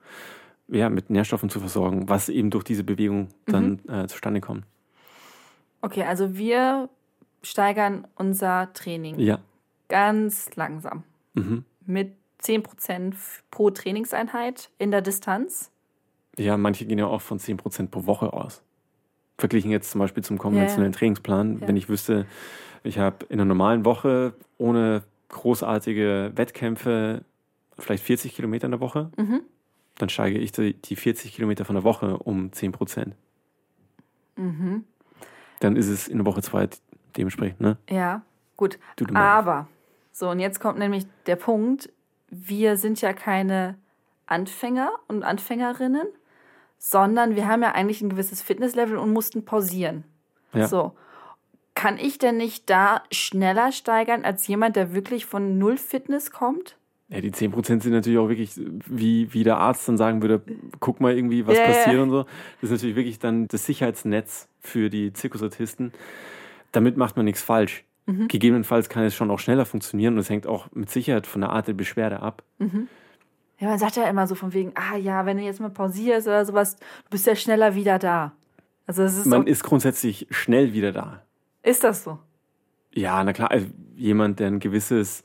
[0.68, 4.64] ja, mit Nährstoffen zu versorgen, was eben durch diese Bewegung dann äh, zustande kommt.
[5.82, 6.88] Okay, also wir
[7.42, 9.38] steigern unser Training Ja.
[9.88, 11.02] ganz langsam
[11.34, 11.64] Mhm.
[11.84, 13.14] mit 10%
[13.50, 15.70] pro Trainingseinheit in der Distanz.
[16.38, 18.62] Ja, manche gehen ja auch von 10% pro Woche aus.
[19.38, 21.58] Verglichen jetzt zum Beispiel zum konventionellen Trainingsplan.
[21.60, 21.68] Ja.
[21.68, 22.26] Wenn ich wüsste,
[22.82, 27.24] ich habe in einer normalen Woche ohne großartige Wettkämpfe
[27.78, 29.40] vielleicht 40 Kilometer in der Woche, Mhm.
[29.98, 33.14] dann steige ich die die 40 Kilometer von der Woche um 10%.
[34.36, 34.84] Mhm.
[35.60, 36.68] Dann ist es in der Woche zwei
[37.16, 37.76] dementsprechend, ne?
[37.88, 38.22] Ja,
[38.56, 38.78] gut.
[39.14, 39.68] Aber,
[40.12, 41.90] so, und jetzt kommt nämlich der Punkt,
[42.28, 43.76] wir sind ja keine
[44.26, 46.06] Anfänger und Anfängerinnen,
[46.86, 50.04] sondern wir haben ja eigentlich ein gewisses Fitnesslevel und mussten pausieren.
[50.52, 50.68] Ja.
[50.68, 50.92] So.
[51.74, 56.76] Kann ich denn nicht da schneller steigern als jemand, der wirklich von Null Fitness kommt?
[57.08, 60.42] Ja, die 10% sind natürlich auch wirklich, wie, wie der Arzt dann sagen würde,
[60.78, 61.64] guck mal irgendwie, was ja.
[61.64, 62.24] passiert und so.
[62.60, 65.90] Das ist natürlich wirklich dann das Sicherheitsnetz für die Zirkusartisten.
[66.70, 67.84] Damit macht man nichts falsch.
[68.04, 68.28] Mhm.
[68.28, 71.50] Gegebenenfalls kann es schon auch schneller funktionieren und es hängt auch mit Sicherheit von der
[71.50, 72.42] Art der Beschwerde ab.
[73.58, 76.26] Ja, man sagt ja immer so von wegen, ah ja, wenn du jetzt mal pausierst
[76.26, 78.32] oder sowas, du bist ja schneller wieder da.
[78.86, 81.22] Also es ist, Man ist grundsätzlich schnell wieder da.
[81.62, 82.18] ist das so?
[82.92, 85.22] Ja, na klar, also jemand, der ein gewisses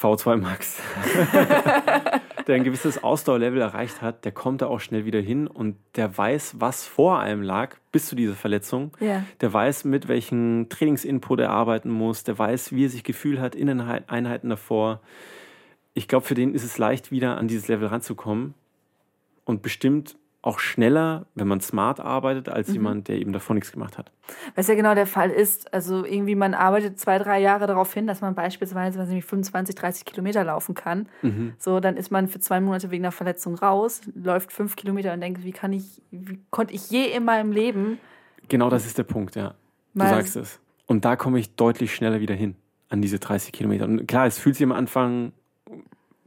[0.00, 0.80] V2 Max,
[2.46, 6.16] der ein gewisses Ausdauerlevel erreicht hat, der kommt da auch schnell wieder hin und der
[6.16, 8.92] weiß, was vor einem lag bis zu dieser Verletzung.
[9.00, 9.24] Ja.
[9.40, 12.24] Der weiß, mit welchem Trainingsinput er arbeiten muss.
[12.24, 15.00] Der weiß, wie er sich gefühlt hat in den Hei- Einheiten davor.
[15.94, 18.54] Ich glaube, für den ist es leicht, wieder an dieses Level ranzukommen
[19.44, 23.96] und bestimmt auch schneller, wenn man smart arbeitet, als jemand, der eben davor nichts gemacht
[23.96, 24.10] hat.
[24.56, 25.72] Was ja genau der Fall ist.
[25.72, 29.24] Also irgendwie, man arbeitet zwei, drei Jahre darauf hin, dass man beispielsweise weiß ich nicht,
[29.24, 31.08] 25, 30 Kilometer laufen kann.
[31.58, 35.20] So, dann ist man für zwei Monate wegen einer Verletzung raus, läuft fünf Kilometer und
[35.20, 37.98] denkt, wie kann ich, wie konnte ich je in meinem Leben
[38.48, 39.54] Genau das ist der Punkt, ja.
[39.94, 40.60] Du sagst es.
[40.86, 42.56] Und da komme ich deutlich schneller wieder hin,
[42.88, 43.84] an diese 30 Kilometer.
[43.84, 45.32] Und klar, es fühlt sich am Anfang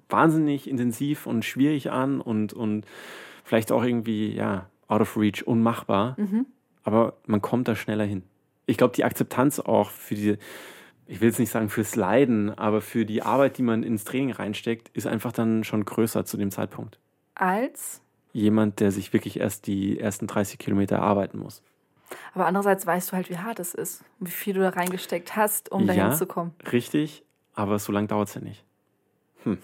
[0.09, 2.85] wahnsinnig intensiv und schwierig an und, und
[3.43, 6.15] vielleicht auch irgendwie, ja, out of reach, unmachbar.
[6.17, 6.45] Mhm.
[6.83, 8.23] Aber man kommt da schneller hin.
[8.67, 10.37] Ich glaube, die Akzeptanz auch für diese,
[11.07, 14.31] ich will jetzt nicht sagen fürs Leiden, aber für die Arbeit, die man ins Training
[14.31, 16.99] reinsteckt, ist einfach dann schon größer zu dem Zeitpunkt.
[17.35, 18.01] Als?
[18.33, 21.61] Jemand, der sich wirklich erst die ersten 30 Kilometer arbeiten muss.
[22.33, 25.35] Aber andererseits weißt du halt, wie hart es ist und wie viel du da reingesteckt
[25.35, 26.11] hast, um dahin Ja.
[26.11, 26.53] zu kommen.
[26.71, 28.64] Richtig, aber so lange dauert es ja nicht.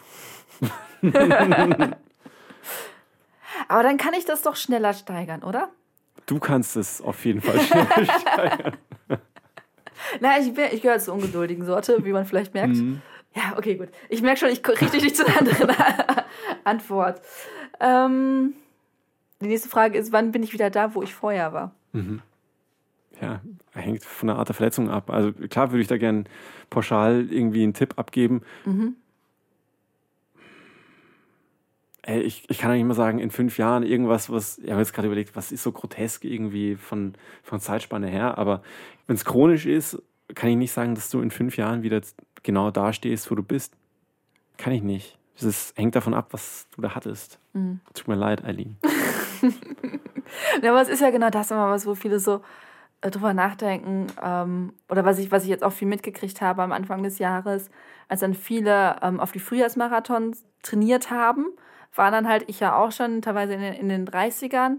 [3.67, 5.69] Aber dann kann ich das doch schneller steigern, oder?
[6.25, 8.77] Du kannst es auf jeden Fall schneller steigern.
[10.19, 12.75] Na, ich, bin- ich gehöre zur ungeduldigen Sorte, wie man vielleicht merkt.
[12.75, 13.01] Mhm.
[13.36, 13.89] Ja, okay, gut.
[14.09, 15.69] Ich merke schon, ich richte dich zu einer anderen
[16.65, 17.21] Antwort.
[17.79, 18.53] Ähm,
[19.41, 21.71] die nächste Frage ist, wann bin ich wieder da, wo ich vorher war?
[23.21, 23.41] Ja,
[23.73, 25.09] hängt von der Art der Verletzung ab.
[25.09, 26.25] Also klar würde ich da gern
[26.69, 28.41] pauschal irgendwie einen Tipp abgeben.
[28.65, 28.95] Mhm.
[32.04, 34.82] Ey, ich, ich kann ja nicht mal sagen, in fünf Jahren irgendwas, was, ich habe
[34.82, 38.64] jetzt gerade überlegt, was ist so grotesk irgendwie von, von Zeitspanne her, aber
[39.06, 40.02] wenn es chronisch ist,
[40.34, 42.02] kann ich nicht sagen, dass du in fünf Jahren wieder
[42.41, 43.76] genau da stehst, wo du bist.
[44.58, 45.18] Kann ich nicht.
[45.39, 47.39] Das hängt davon ab, was du da hattest.
[47.54, 47.82] Mhm.
[47.93, 48.78] Tut mir leid, Eileen.
[50.62, 52.41] Ja, aber es ist ja genau das immer was, wo viele so
[53.02, 54.08] äh, drüber nachdenken.
[54.22, 57.70] Ähm, oder was ich, was ich jetzt auch viel mitgekriegt habe am Anfang des Jahres,
[58.08, 61.47] als dann viele ähm, auf die Frühjahrsmarathons trainiert haben,
[61.96, 64.78] waren dann halt ich ja auch schon teilweise in den, in den 30ern,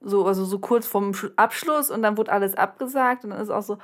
[0.00, 3.50] so, also so kurz vorm Sch- Abschluss und dann wurde alles abgesagt und dann ist
[3.50, 3.78] auch so,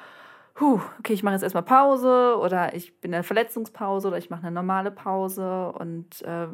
[0.61, 4.31] huh, okay, ich mache jetzt erstmal Pause oder ich bin in der Verletzungspause oder ich
[4.31, 6.49] mache eine normale Pause und äh,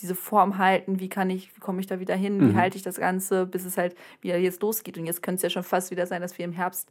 [0.00, 2.56] diese Form halten, wie kann ich, wie komme ich da wieder hin, wie Mhm.
[2.56, 4.98] halte ich das Ganze, bis es halt wieder jetzt losgeht.
[4.98, 6.90] Und jetzt könnte es ja schon fast wieder sein, dass wir im Herbst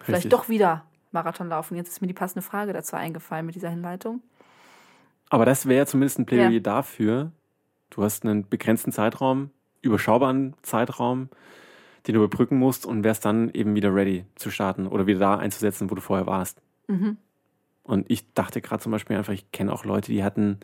[0.00, 0.30] vielleicht Richtig.
[0.30, 1.76] doch wieder Marathon laufen.
[1.76, 4.22] Jetzt ist mir die passende Frage dazu eingefallen mit dieser Hinleitung.
[5.30, 6.60] Aber das wäre zumindest ein Plädoyer Ja.
[6.60, 7.32] dafür.
[7.94, 11.28] Du hast einen begrenzten Zeitraum, überschaubaren Zeitraum,
[12.06, 15.36] den du überbrücken musst und wärst dann eben wieder ready zu starten oder wieder da
[15.36, 16.60] einzusetzen, wo du vorher warst.
[16.88, 17.18] Mhm.
[17.84, 20.58] Und ich dachte gerade zum Beispiel einfach, ich kenne auch Leute, die hatten,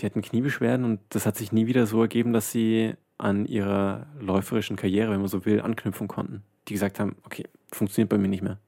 [0.00, 4.08] die hatten Kniebeschwerden und das hat sich nie wieder so ergeben, dass sie an ihrer
[4.18, 6.42] läuferischen Karriere, wenn man so will, anknüpfen konnten.
[6.66, 8.58] Die gesagt haben, okay, funktioniert bei mir nicht mehr.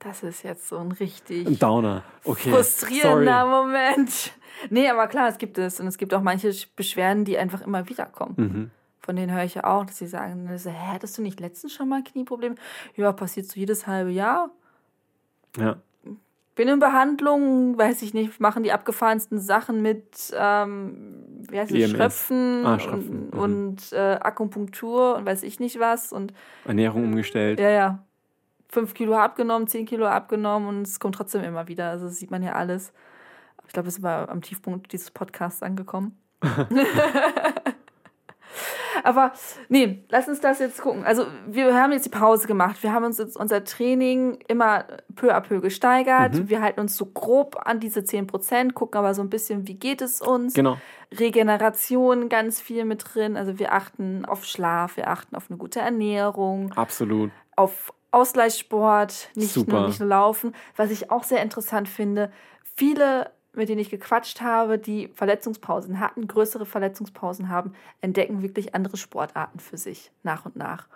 [0.00, 2.02] Das ist jetzt so ein richtig Ein Downer.
[2.24, 2.50] Okay.
[2.50, 3.64] frustrierender sorry.
[3.66, 4.32] Moment.
[4.70, 5.78] Nee, aber klar, es gibt es.
[5.78, 8.34] Und es gibt auch manche Beschwerden, die einfach immer wieder kommen.
[8.36, 8.70] Mhm.
[9.00, 11.88] Von denen höre ich ja auch, dass sie sagen, hä, hattest du nicht letztens schon
[11.88, 12.54] mal Knieprobleme?
[12.96, 14.50] Ja, passiert so jedes halbe Jahr.
[15.58, 15.76] Ja.
[16.54, 21.76] Bin in Behandlung, weiß ich nicht, machen die abgefahrensten Sachen mit, ähm, wie heißt es,
[21.78, 21.90] EMS.
[21.90, 23.40] Schröpfen, Ah, Schröpfen, und, mhm.
[23.40, 26.12] und äh, Akupunktur und weiß ich nicht was.
[26.12, 26.32] Und
[26.66, 27.58] Ernährung umgestellt.
[27.60, 28.04] ja, ja,
[28.70, 31.90] fünf Kilo abgenommen, zehn Kilo abgenommen und es kommt trotzdem immer wieder.
[31.90, 32.92] Also das sieht man ja alles.
[33.66, 36.18] Ich glaube, es ist aber am Tiefpunkt dieses Podcasts angekommen.
[39.02, 39.32] Aber
[39.68, 41.04] nee, lass uns das jetzt gucken.
[41.04, 42.82] Also wir haben jetzt die Pause gemacht.
[42.82, 46.34] Wir haben uns jetzt unser Training immer peu à peu gesteigert.
[46.34, 46.48] Mhm.
[46.48, 49.74] Wir halten uns so grob an diese 10 Prozent, gucken aber so ein bisschen, wie
[49.74, 50.54] geht es uns.
[50.54, 50.78] Genau.
[51.18, 53.36] Regeneration ganz viel mit drin.
[53.36, 57.30] Also wir achten auf Schlaf, wir achten auf eine gute Ernährung, Absolut.
[57.56, 59.72] auf Ausgleichssport, nicht Super.
[59.78, 60.54] nur, nicht nur Laufen.
[60.76, 62.30] Was ich auch sehr interessant finde,
[62.76, 68.96] viele, mit denen ich gequatscht habe, die Verletzungspausen hatten, größere Verletzungspausen haben, entdecken wirklich andere
[68.96, 70.88] Sportarten für sich nach und nach.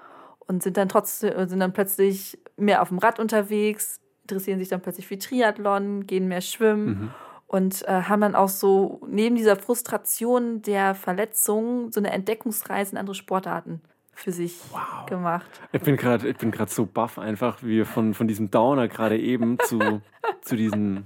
[0.47, 4.81] Und sind dann trotzdem, sind dann plötzlich mehr auf dem Rad unterwegs, interessieren sich dann
[4.81, 7.11] plötzlich für Triathlon, gehen mehr schwimmen Mhm.
[7.47, 12.99] und äh, haben dann auch so neben dieser Frustration der Verletzung so eine Entdeckungsreise in
[12.99, 13.81] andere Sportarten
[14.15, 15.07] für sich Wow.
[15.07, 15.47] gemacht.
[15.73, 18.89] Ich bin gerade, ich bin gerade so baff einfach, wie wir von, von diesem Downer
[18.89, 20.01] gerade eben zu,
[20.41, 21.05] zu diesem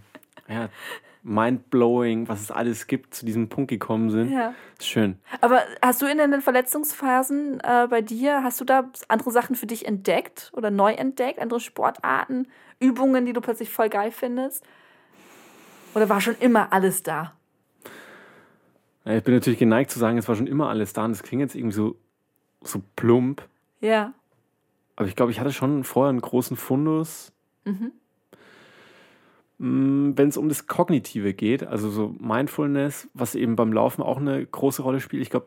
[0.48, 0.68] ja,
[1.22, 4.32] Mindblowing, was es alles gibt, zu diesem Punkt gekommen sind.
[4.32, 4.54] Ja.
[4.78, 5.18] Ist schön.
[5.40, 9.66] Aber hast du in den Verletzungsphasen äh, bei dir, hast du da andere Sachen für
[9.66, 12.48] dich entdeckt oder neu entdeckt, andere Sportarten,
[12.80, 14.64] Übungen, die du plötzlich voll geil findest?
[15.94, 17.34] Oder war schon immer alles da?
[19.04, 21.40] Ich bin natürlich geneigt zu sagen, es war schon immer alles da und das klingt
[21.40, 21.96] jetzt irgendwie so,
[22.62, 23.42] so plump.
[23.80, 24.12] Ja.
[24.96, 27.32] Aber ich glaube, ich hatte schon vorher einen großen Fundus.
[27.64, 27.92] Mhm.
[29.58, 34.18] Mm, Wenn es um das Kognitive geht, also so Mindfulness, was eben beim Laufen auch
[34.18, 35.46] eine große Rolle spielt, ich glaube,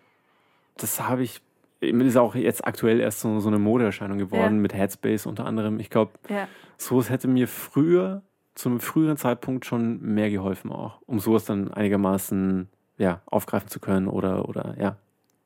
[0.78, 1.42] das habe ich,
[1.80, 4.62] ist auch jetzt aktuell erst so, so eine Modeerscheinung geworden Ja.
[4.62, 5.80] mit Headspace unter anderem.
[5.80, 6.48] Ich glaube, Ja.
[6.78, 8.22] sowas hätte mir früher,
[8.54, 13.80] zu einem früheren Zeitpunkt schon mehr geholfen auch, um sowas dann einigermaßen ja, aufgreifen zu
[13.80, 14.98] können oder, oder ja.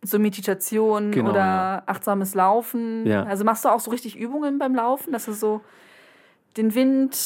[0.05, 1.83] So Meditation Genau, oder ja.
[1.85, 3.05] achtsames Laufen.
[3.05, 3.23] Ja.
[3.23, 5.61] Also machst du auch so richtig Übungen beim Laufen, dass du so
[6.57, 7.17] den Wind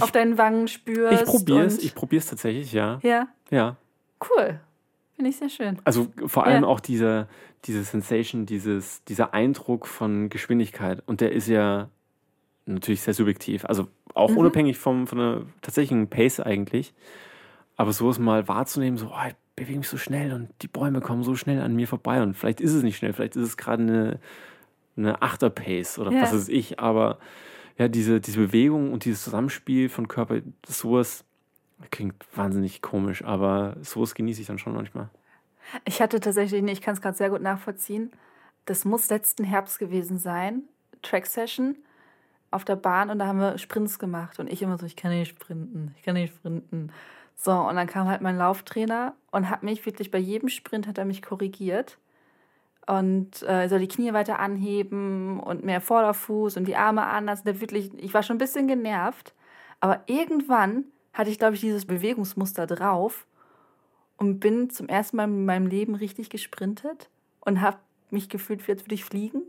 [0.00, 1.22] auf deinen Wangen spürst?
[1.22, 2.98] Ich probiere es, und- ich probiere es tatsächlich, ja.
[3.02, 3.76] Ja, Ja.
[4.22, 4.60] cool.
[5.16, 5.78] Finde Finde ich sehr schön.
[5.84, 6.68] Also vor allem Ja.
[6.68, 7.28] auch diese,
[7.66, 11.02] diese Sensation, dieses, dieser Eindruck von Geschwindigkeit.
[11.06, 11.90] Und der ist ja
[12.64, 13.66] natürlich sehr subjektiv.
[13.66, 14.38] Also auch Mhm.
[14.38, 16.94] unabhängig vom, von der tatsächlichen Pace eigentlich.
[17.76, 21.22] Aber sowas mal wahrzunehmen, so, oh, ich bewege mich so schnell und die Bäume kommen
[21.22, 22.22] so schnell an mir vorbei.
[22.22, 24.18] Und vielleicht ist es nicht schnell, vielleicht ist es gerade eine,
[24.96, 26.22] eine Achter-Pace oder Ja.
[26.22, 26.80] was weiß ich.
[26.80, 27.18] Aber
[27.78, 31.24] ja, diese, diese Bewegung und dieses Zusammenspiel von Körper, sowas
[31.90, 35.08] klingt wahnsinnig komisch, aber sowas genieße ich dann schon manchmal.
[35.84, 38.10] Ich hatte tatsächlich, ich kann es gerade sehr gut nachvollziehen.
[38.64, 40.62] Das muss letzten Herbst gewesen sein.
[41.02, 41.76] Track-Session
[42.50, 44.38] auf der Bahn und da haben wir Sprints gemacht.
[44.40, 46.92] Und ich immer so, ich kann nicht sprinten, ich kann nicht sprinten.
[47.42, 50.98] So, und dann kam halt mein Lauftrainer und hat mich wirklich bei jedem Sprint hat
[50.98, 51.96] er mich korrigiert.
[52.86, 57.42] Und äh, soll die Knie weiter anheben und mehr Vorderfuß und die Arme anders.
[57.42, 59.32] Der wirklich, ich war schon ein bisschen genervt.
[59.80, 60.84] Aber irgendwann
[61.14, 63.26] hatte ich, glaube ich, dieses Bewegungsmuster drauf
[64.18, 67.08] und bin zum ersten Mal in meinem Leben richtig gesprintet
[67.40, 67.78] und habe
[68.10, 69.44] mich gefühlt, als würde ich fliegen.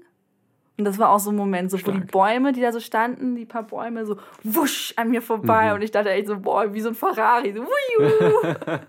[0.78, 2.00] Und das war auch so ein Moment, so wo die.
[2.00, 5.76] Bäume, die da so standen, die paar Bäume so wusch an mir vorbei Mhm.
[5.76, 7.64] und ich dachte echt so, boah, wie so ein Ferrari, so.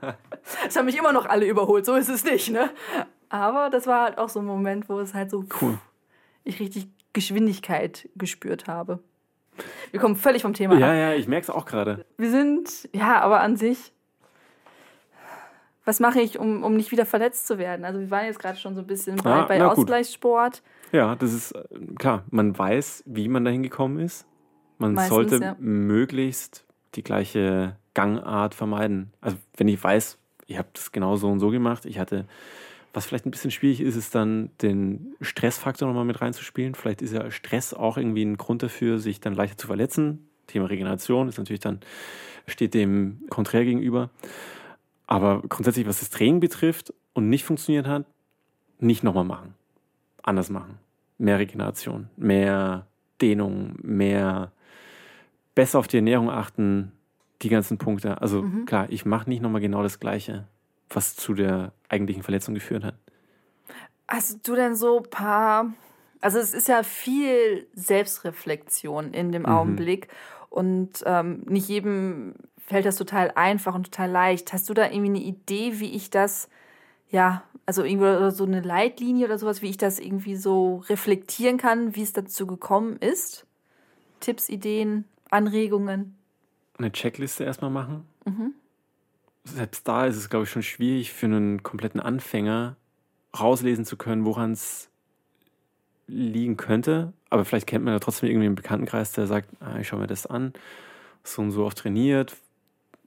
[0.64, 2.70] Das haben mich immer noch alle überholt, so ist es nicht, ne?
[3.28, 5.78] Aber das war halt auch so ein Moment, wo es halt so Cool.
[6.44, 8.98] ich richtig Geschwindigkeit gespürt habe.
[9.90, 10.94] Wir kommen völlig vom Thema Ja, ab.
[10.96, 12.06] ja, ich merke es auch gerade.
[12.16, 13.92] Wir sind, ja, aber an sich,
[15.84, 17.84] was mache ich, um, um nicht wieder verletzt zu werden?
[17.84, 19.76] Also wir waren jetzt gerade schon so ein bisschen bei, Ah, bei na gut.
[20.92, 21.64] Ja, das ist äh,
[21.98, 22.24] klar.
[22.30, 24.26] Man weiß, wie man dahin gekommen ist.
[24.78, 25.56] Man Meistens, sollte ja.
[25.58, 26.64] möglichst
[26.94, 29.12] die gleiche Gangart vermeiden.
[29.20, 32.26] Also wenn ich weiß, ich habe das genau so und so gemacht, ich hatte,
[32.92, 36.74] was vielleicht ein bisschen schwierig ist, ist dann den Stressfaktor nochmal mit reinzuspielen.
[36.74, 40.28] Vielleicht ist ja Stress auch irgendwie ein Grund dafür, sich dann leichter zu verletzen.
[40.46, 41.80] Thema Regeneration ist natürlich dann,
[42.46, 44.10] steht dem konträr gegenüber.
[45.06, 48.04] Aber grundsätzlich, was das Training betrifft und nicht funktioniert hat,
[48.78, 49.54] nicht nochmal machen.
[50.22, 50.78] Anders machen.
[51.18, 52.86] Mehr Regeneration, mehr
[53.20, 54.52] Dehnung, mehr
[55.54, 56.92] besser auf die Ernährung achten,
[57.42, 58.20] die ganzen Punkte.
[58.20, 58.64] Also Mhm.
[58.66, 60.46] klar, ich mache nicht nochmal genau das Gleiche,
[60.88, 62.94] was zu der eigentlichen Verletzung geführt hat.
[64.08, 65.72] Hast du denn so ein paar,
[66.20, 69.48] also es ist ja viel Selbstreflexion in dem Mhm.
[69.48, 70.08] Augenblick
[70.50, 74.52] und ähm, nicht jedem fällt das total einfach und total leicht.
[74.52, 76.48] Hast du da irgendwie eine Idee, wie ich das,
[77.12, 81.94] ja, also irgendwie so eine Leitlinie oder sowas, wie ich das irgendwie so reflektieren kann,
[81.94, 83.46] wie es dazu gekommen ist?
[84.18, 86.16] Tipps, Ideen, Anregungen?
[86.78, 88.06] Eine Checkliste erstmal machen.
[88.24, 88.54] Mhm.
[89.44, 92.76] Selbst da ist es, glaube ich, schon schwierig für einen kompletten Anfänger
[93.38, 94.88] rauslesen zu können, woran es
[96.06, 97.12] liegen könnte.
[97.30, 100.06] Aber vielleicht kennt man ja trotzdem irgendwie einen Bekanntenkreis, der sagt, ah, ich schaue mir
[100.06, 100.52] das an,
[101.24, 102.36] so und so oft trainiert.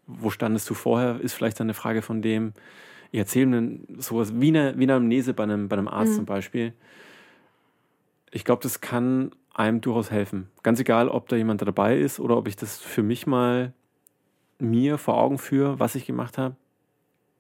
[0.08, 2.54] Wo standest du vorher, ist vielleicht dann eine Frage von dem.
[3.16, 6.16] Ich erzähle dann sowas wie eine, wie eine Amnese bei einem, bei einem Arzt Mhm.
[6.18, 6.74] zum Beispiel.
[8.30, 10.50] Ich glaube, das kann einem durchaus helfen.
[10.64, 13.72] Ganz egal, ob da jemand dabei ist oder ob ich das für mich mal
[14.60, 16.58] mir vor Augen führe, was ich gemacht habe.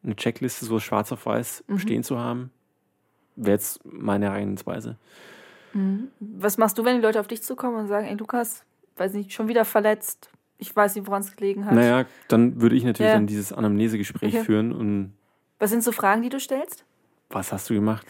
[0.01, 1.80] Eine Checkliste so schwarz auf weiß Mhm.
[1.80, 2.51] stehen zu haben,
[3.36, 4.95] wäre jetzt meine Herangehensweise.
[5.73, 6.07] Mhm.
[6.21, 8.63] Was machst du, wenn die Leute auf dich zukommen und sagen, ey Lukas,
[8.95, 10.30] weiß nicht, schon wieder verletzt?
[10.57, 11.73] Ich weiß nicht, woran es gelegen hat.
[11.73, 13.17] Naja, dann würde ich natürlich Ja.
[13.17, 14.45] dann dieses Anamnesegespräch Okay.
[14.45, 15.11] führen und
[15.60, 16.86] Was sind so Fragen, die du stellst?
[17.30, 18.06] was hast du gemacht?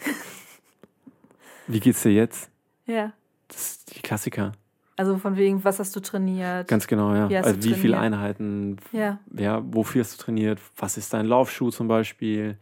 [1.66, 2.50] Wie geht's dir jetzt?
[2.86, 3.12] Ja.
[3.48, 4.52] Das ist die Klassiker.
[4.96, 6.68] Also von wegen, was hast du trainiert?
[6.68, 7.28] Ganz genau, ja.
[7.28, 7.98] Wie also wie viele?
[7.98, 9.18] Einheiten, ja.
[9.36, 10.58] ja, wofür hast du trainiert?
[10.76, 12.56] Was ist dein Laufschuh zum Beispiel?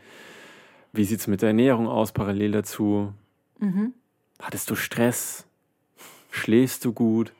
[0.93, 3.13] Wie sieht es mit der Ernährung aus parallel dazu?
[3.61, 3.93] Mhm.
[4.41, 5.47] Hattest du Stress?
[6.31, 7.33] Schläfst du gut?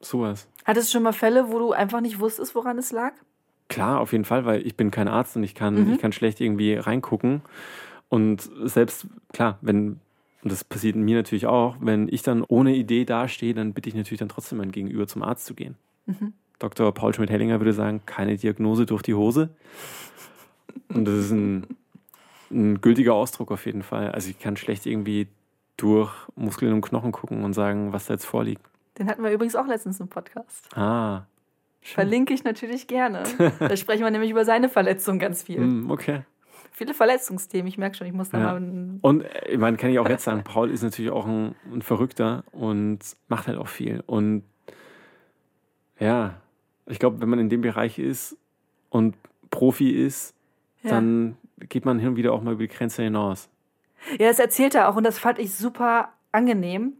[0.00, 0.48] Sowas.
[0.64, 3.12] Hattest du schon mal Fälle, wo du einfach nicht wusstest, woran es lag?
[3.70, 5.92] Klar, auf jeden Fall, weil ich bin kein Arzt und ich kann, Mhm.
[5.94, 7.40] ich kann schlecht irgendwie reingucken.
[8.10, 10.00] Und selbst, klar, wenn,
[10.42, 13.94] und das passiert mir natürlich auch, wenn ich dann ohne Idee dastehe, dann bitte ich
[13.94, 15.76] natürlich dann trotzdem mein Gegenüber zum Arzt zu gehen.
[16.06, 16.32] Mhm.
[16.58, 16.92] Dr.
[16.92, 19.48] Paul Schmidt-Hellinger würde sagen, keine Diagnose durch die Hose.
[20.88, 21.66] Und das ist ein,
[22.50, 24.10] ein gültiger Ausdruck auf jeden Fall.
[24.10, 25.28] Also ich kann schlecht irgendwie
[25.76, 28.62] durch Muskeln und Knochen gucken und sagen, was da jetzt vorliegt.
[28.98, 30.68] Den hatten wir übrigens auch letztens im Podcast.
[30.76, 31.22] Ah.
[31.82, 33.22] Verlinke ich natürlich gerne.
[33.58, 35.58] da sprechen wir nämlich über seine Verletzung ganz viel.
[35.58, 36.22] Hm, okay.
[36.72, 38.44] Viele Verletzungsthemen, ich merke schon, ich muss da Ja.
[38.58, 38.98] mal.
[39.02, 41.82] Und äh, ich meine, kann ich auch jetzt sagen, Paul ist natürlich auch ein, ein
[41.82, 44.02] Verrückter und macht halt auch viel.
[44.06, 44.44] Und
[45.98, 46.34] ja,
[46.86, 48.36] ich glaube, wenn man in dem Bereich ist
[48.88, 49.16] und
[49.50, 50.34] Profi ist,
[50.82, 50.90] Ja.
[50.90, 51.36] dann
[51.68, 53.48] geht man hin und wieder auch mal über die Grenze hinaus.
[54.18, 56.94] Ja, das erzählt er auch und das fand ich super angenehm.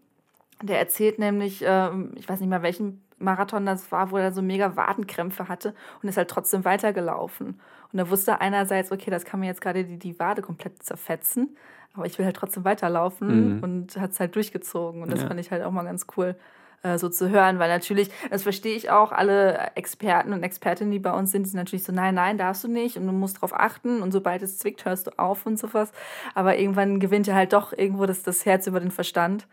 [0.62, 4.43] Der erzählt nämlich, ähm, ich weiß nicht mal welchen Marathon das war, wo er so
[4.43, 7.61] mega Wadenkrämpfe hatte und ist halt trotzdem weitergelaufen.
[7.93, 11.57] Und er wusste einerseits, okay, das kann mir jetzt gerade die, die Wade komplett zerfetzen,
[11.95, 13.62] aber ich will halt trotzdem weiterlaufen Mhm.
[13.62, 15.03] und hat es halt durchgezogen.
[15.03, 15.29] Und das Ja.
[15.29, 16.37] fand ich halt auch mal ganz cool
[16.83, 20.99] äh, so zu hören, weil natürlich, das verstehe ich auch, alle Experten und Expertinnen, die
[20.99, 23.53] bei uns sind, sind natürlich so, nein, nein, darfst du nicht und du musst drauf
[23.53, 25.93] achten und sobald es zwickt, hörst du auf und sowas.
[26.35, 29.47] Aber irgendwann gewinnt ja halt doch irgendwo das, das Herz über den Verstand.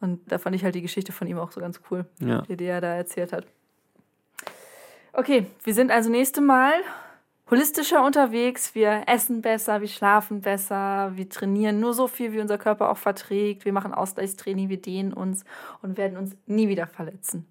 [0.00, 2.42] Und da fand ich halt die Geschichte von ihm auch so ganz cool, Ja.
[2.42, 3.46] die, die er da erzählt hat.
[5.12, 6.72] Okay, wir sind also nächste Mal
[7.50, 8.74] holistischer unterwegs.
[8.74, 12.98] Wir essen besser, wir schlafen besser, wir trainieren nur so viel, wie unser Körper auch
[12.98, 13.64] verträgt.
[13.64, 15.44] Wir machen Ausgleichstraining, wir dehnen uns
[15.80, 17.46] und werden uns nie wieder verletzen.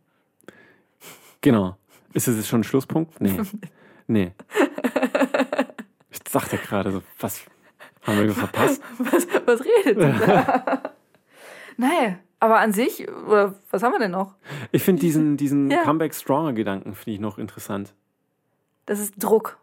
[1.42, 1.78] Genau.
[2.14, 3.20] Ist das jetzt schon ein Schlusspunkt?
[3.22, 3.42] Nee.
[4.08, 4.34] Nee.
[6.12, 7.44] Ich dachte gerade so, was
[8.04, 8.80] haben wir verpasst?
[9.00, 10.94] Was, was redet ihr da?
[11.78, 14.36] Nein, aber an sich, oder was haben wir denn noch?
[14.72, 15.84] Ich finde diesen, diesen Ja.
[15.84, 17.94] Comeback-Stronger-Gedanken finde ich noch interessant.
[18.86, 19.58] Das ist Druck.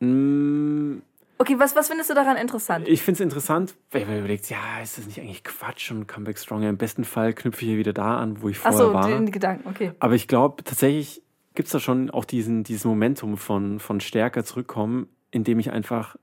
[0.00, 0.98] Mm,
[1.38, 2.88] Okay, was, was findest du daran interessant?
[2.88, 6.38] Ich finde es interessant, weil man überlegt, ja, ist das nicht eigentlich Quatsch und Comeback
[6.38, 6.70] Stronger?
[6.70, 9.06] Im besten Fall knüpfe ich hier wieder da an, wo ich vorher Achso, war.
[9.06, 9.92] den Gedanken, okay.
[9.98, 11.22] Aber ich glaube, tatsächlich
[11.54, 16.16] gibt es da schon auch diesen, dieses Momentum von, von stärker zurückkommen, indem ich einfach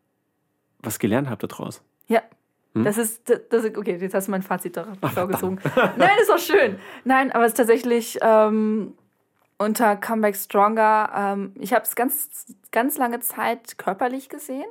[0.80, 1.84] was gelernt habe daraus.
[2.07, 2.24] Ja.
[2.76, 2.84] Hm?
[2.84, 5.59] Das ist, das ist, okay, jetzt hast du mein Fazit darauf vorgezogen.
[5.97, 6.78] Nein, ist doch schön.
[7.03, 8.95] Nein, aber es ist tatsächlich ähm,
[9.57, 14.65] unter Comeback Stronger, ähm, ich habe es ganz, ganz lange Zeit körperlich gesehen,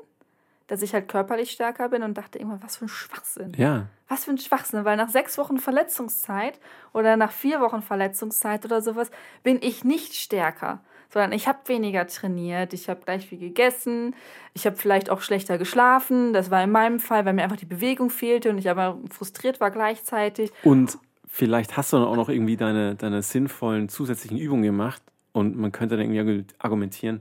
[0.66, 3.52] dass ich halt körperlich stärker bin und dachte immer, was für ein Schwachsinn.
[3.56, 6.58] Ja, Was für ein Schwachsinn, weil nach sechs Wochen Verletzungszeit
[6.92, 9.10] oder nach vier Wochen Verletzungszeit oder sowas
[9.42, 10.80] bin ich nicht stärker,
[11.12, 14.14] sondern ich habe weniger trainiert, ich habe gleich viel gegessen,
[14.54, 16.32] ich habe vielleicht auch schlechter geschlafen.
[16.32, 19.60] Das war in meinem Fall, weil mir einfach die Bewegung fehlte und ich aber frustriert
[19.60, 20.50] war gleichzeitig.
[20.62, 25.02] und vielleicht hast du dann auch noch irgendwie deine, deine sinnvollen zusätzlichen Übungen gemacht
[25.32, 27.20] und man könnte dann irgendwie argumentieren,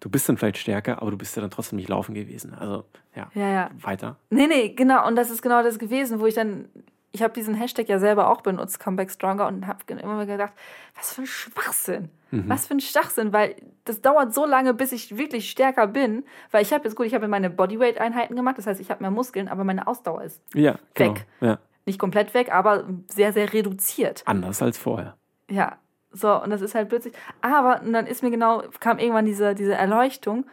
[0.00, 2.54] du bist dann vielleicht stärker, aber du bist ja dann trotzdem nicht laufen gewesen.
[2.54, 2.84] Also
[3.14, 3.70] ja, Ja, ja.
[3.80, 4.16] weiter.
[4.30, 5.06] Nee, nee, genau.
[5.06, 6.68] Und das ist genau das gewesen, wo ich dann,
[7.12, 10.52] ich habe diesen Hashtag ja selber auch benutzt, Comeback Stronger, und habe immer gedacht,
[10.96, 12.08] was für ein Schwachsinn.
[12.48, 16.24] Was für ein Schwachsinn, weil das dauert so lange, bis ich wirklich stärker bin.
[16.50, 19.10] Weil ich habe jetzt gut, ich habe meine Bodyweight-Einheiten gemacht, das heißt, ich habe mehr
[19.10, 21.14] Muskeln, aber meine Ausdauer ist Ja, genau.
[21.14, 21.26] Weg.
[21.40, 21.58] Ja.
[21.84, 24.22] nicht komplett weg, aber sehr, sehr reduziert.
[24.24, 25.16] Anders als vorher.
[25.50, 25.76] Ja,
[26.10, 27.14] so, und das ist halt plötzlich.
[27.40, 30.46] Aber, und dann ist mir genau, kam irgendwann diese, diese Erleuchtung,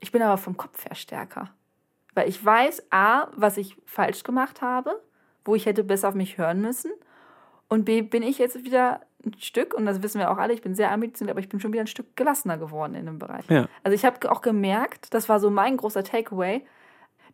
[0.00, 1.50] ich bin aber vom Kopf her stärker.
[2.14, 5.00] Weil ich weiß, A, was ich falsch gemacht habe,
[5.44, 6.90] wo ich hätte besser auf mich hören müssen.
[7.68, 10.62] Und B, bin ich jetzt wieder ein Stück, und das wissen wir auch alle, ich
[10.62, 13.48] bin sehr ambitioniert, aber ich bin schon wieder ein Stück gelassener geworden in dem Bereich.
[13.48, 13.68] Ja.
[13.82, 16.62] Also ich habe auch gemerkt, das war so mein großer Takeaway,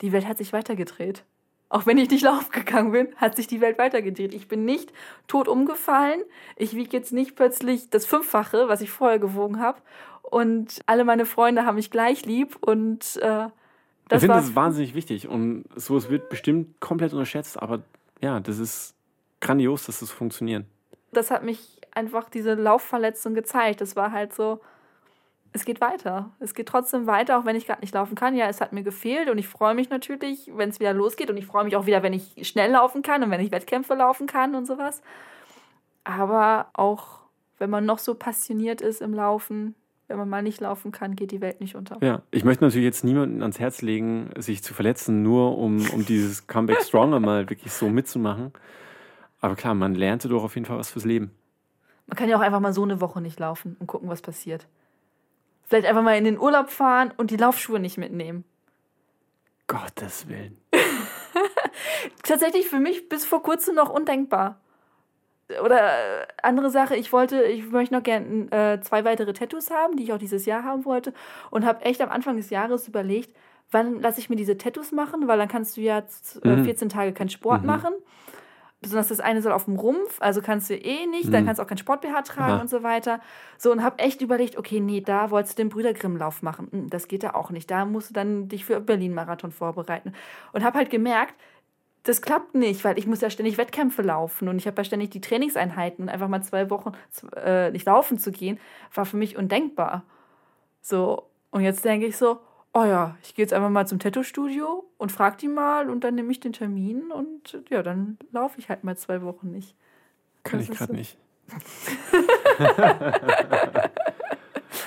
[0.01, 1.24] die Welt hat sich weitergedreht.
[1.68, 4.34] Auch wenn ich nicht laufen gegangen bin, hat sich die Welt weitergedreht.
[4.34, 4.93] Ich bin nicht
[5.26, 6.22] tot umgefallen.
[6.57, 9.80] Ich wiege jetzt nicht plötzlich das Fünffache, was ich vorher gewogen habe.
[10.22, 12.57] Und alle meine Freunde haben mich gleich lieb.
[12.61, 13.49] Und äh,
[14.09, 17.82] ich das finde, war das ist wahnsinnig wichtig und sowas wird bestimmt komplett unterschätzt, aber
[18.22, 18.95] ja, das ist
[19.41, 20.64] grandios, dass das funktioniert.
[21.12, 23.80] das hat mich einfach diese Laufverletzung gezeigt.
[23.80, 24.61] Das war halt so,
[25.53, 26.30] es geht weiter.
[26.41, 28.34] Es geht trotzdem weiter, auch wenn ich gerade nicht laufen kann.
[28.34, 31.30] Ja, es hat mir gefehlt und ich freue mich natürlich, wenn es wieder losgeht.
[31.30, 33.95] Und ich freue mich auch wieder, wenn ich schnell laufen kann und wenn ich Wettkämpfe
[33.95, 35.03] laufen kann und sowas.
[36.05, 37.20] Aber auch
[37.59, 39.74] wenn man noch so passioniert ist im Laufen,
[40.07, 41.99] wenn man mal nicht laufen kann, geht die Welt nicht unter.
[42.03, 46.07] Ja, ich möchte natürlich jetzt niemanden ans Herz legen, sich zu verletzen, nur um, um
[46.07, 48.53] dieses Comeback Stronger mal wirklich so mitzumachen.
[49.41, 51.30] Aber klar, man lernte doch auf jeden Fall was fürs Leben.
[52.09, 54.66] Man kann ja auch einfach mal so eine Woche nicht laufen und gucken, was passiert.
[55.66, 58.44] Vielleicht einfach mal in den Urlaub fahren und die Laufschuhe nicht mitnehmen.
[59.66, 60.56] Gottes Willen.
[62.22, 64.59] tatsächlich für mich bis vor kurzem noch undenkbar.
[65.62, 69.96] Oder äh, andere Sache, ich wollte, ich möchte noch gerne äh, zwei weitere Tattoos haben,
[69.96, 71.14] die ich auch dieses Jahr haben wollte.
[71.50, 73.34] Und habe echt am Anfang des Jahres überlegt,
[73.70, 76.64] wann lasse ich mir diese Tattoos machen, weil dann kannst du ja äh, Mhm.
[76.64, 77.92] 14 Tage keinen Sport machen.
[78.81, 81.47] Besonders das eine soll auf dem Rumpf, also kannst du eh nicht, dann Mhm.
[81.47, 82.61] kannst du auch kein Sport-BH tragen Aha.
[82.61, 83.20] und so weiter.
[83.57, 86.68] So, und habe echt überlegt, okay, nee, da wolltest du den Brüdergrimm-Lauf machen.
[86.70, 87.68] Hm, Das geht da auch nicht.
[87.70, 90.12] Da musst du dann dich für Berlin-Marathon vorbereiten.
[90.53, 91.35] Und habe halt gemerkt,
[92.05, 95.11] das klappt nicht, weil ich muss ja ständig Wettkämpfe laufen und ich habe ja ständig
[95.11, 96.93] die Trainingseinheiten und einfach mal zwei Wochen
[97.35, 98.59] äh, nicht laufen zu gehen,
[98.95, 100.05] war für mich undenkbar.
[100.81, 102.39] So, und jetzt denke ich so,
[102.72, 106.14] oh ja, ich gehe jetzt einfach mal zum Tattoo-Studio und frag die mal und dann
[106.16, 109.74] nehme ich den Termin und ja, dann laufe ich halt mal zwei Wochen nicht.
[110.44, 110.99] Kann Das ich gerade so.
[110.99, 111.16] nicht.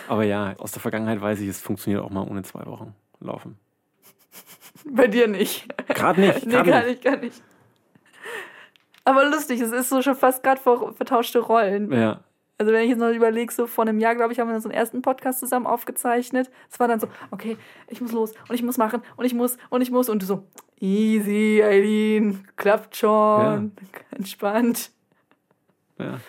[0.08, 3.58] Aber ja, aus der Vergangenheit weiß ich, es funktioniert auch mal ohne zwei Wochen laufen.
[4.86, 5.68] Bei dir nicht.
[5.88, 6.46] Gerade nicht.
[6.46, 7.04] nee, grad gar nicht.
[7.04, 7.42] gar nicht.
[9.04, 11.92] Aber lustig, es ist so schon fast gerade ver vertauschte Rollen.
[11.92, 12.20] Ja.
[12.62, 14.70] Also wenn ich jetzt noch überlege, so vor einem Jahr, glaube ich, haben wir so
[14.70, 16.52] einen ersten Podcast zusammen aufgezeichnet.
[16.70, 17.58] Es war dann so, okay,
[17.88, 20.28] ich muss los und ich muss machen und ich muss und ich muss und du
[20.28, 20.48] so,
[20.80, 23.72] easy, Eileen, klappt schon, ja.
[24.12, 24.92] entspannt.
[25.98, 26.20] Ja.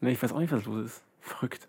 [0.00, 1.02] Nee, ich weiß auch nicht, was los ist.
[1.18, 1.68] Verrückt.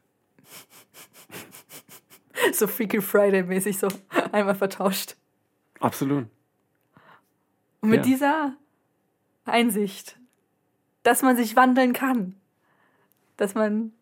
[2.53, 3.87] so Freaky Friday-mäßig so
[4.31, 5.15] einmal vertauscht.
[5.79, 6.27] Absolut.
[7.79, 8.03] Und mit ja.
[8.03, 8.53] dieser
[9.45, 10.15] Einsicht,
[11.01, 12.35] dass man sich wandeln kann,
[13.37, 13.93] dass man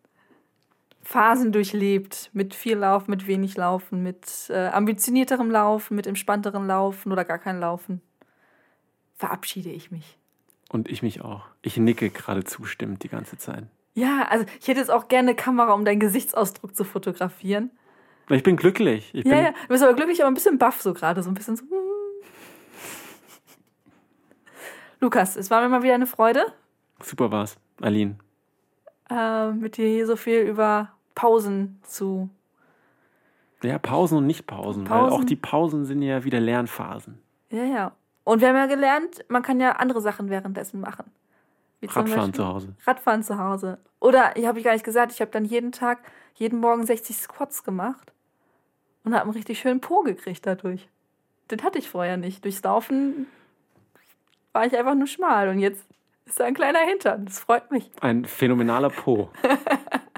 [1.10, 7.10] Phasen durchlebt, mit viel Laufen, mit wenig Laufen, mit äh, ambitionierterem Laufen, mit entspannterem Laufen
[7.10, 8.00] oder gar kein Laufen,
[9.16, 10.16] verabschiede ich mich.
[10.68, 11.48] Und ich mich auch.
[11.62, 13.64] Ich nicke gerade zustimmend die ganze Zeit.
[13.94, 17.72] Ja, also ich hätte jetzt auch gerne eine Kamera, um deinen Gesichtsausdruck zu fotografieren.
[18.28, 19.12] Ich bin glücklich.
[19.12, 21.30] Ich ja, bin ja, du bist aber glücklich, aber ein bisschen baff so gerade, so
[21.30, 21.64] ein bisschen so.
[21.64, 21.70] Hm.
[25.00, 26.46] Lukas, es war mir mal wieder eine Freude.
[27.02, 28.14] Super war's, Aline.
[29.10, 32.28] Äh, mit dir hier so viel über Pausen zu.
[33.62, 37.20] Ja, Pausen und Nicht-Pausen, weil auch die Pausen sind ja wieder Lernphasen.
[37.50, 37.92] Ja, ja.
[38.24, 41.10] Und wir haben ja gelernt, man kann ja andere Sachen währenddessen machen.
[41.80, 42.74] Wie Radfahren zu Hause.
[42.86, 43.78] Radfahren zu Hause.
[43.98, 45.98] Oder, ich habe ich gar nicht gesagt, ich habe dann jeden Tag,
[46.34, 48.12] jeden Morgen 60 Squats gemacht
[49.04, 50.88] und habe einen richtig schönen Po gekriegt dadurch.
[51.50, 52.44] Den hatte ich vorher nicht.
[52.44, 53.26] Durchs Laufen
[54.52, 55.84] war ich einfach nur schmal und jetzt
[56.26, 57.24] ist da ein kleiner Hintern.
[57.24, 57.90] Das freut mich.
[58.00, 59.30] Ein phänomenaler Po.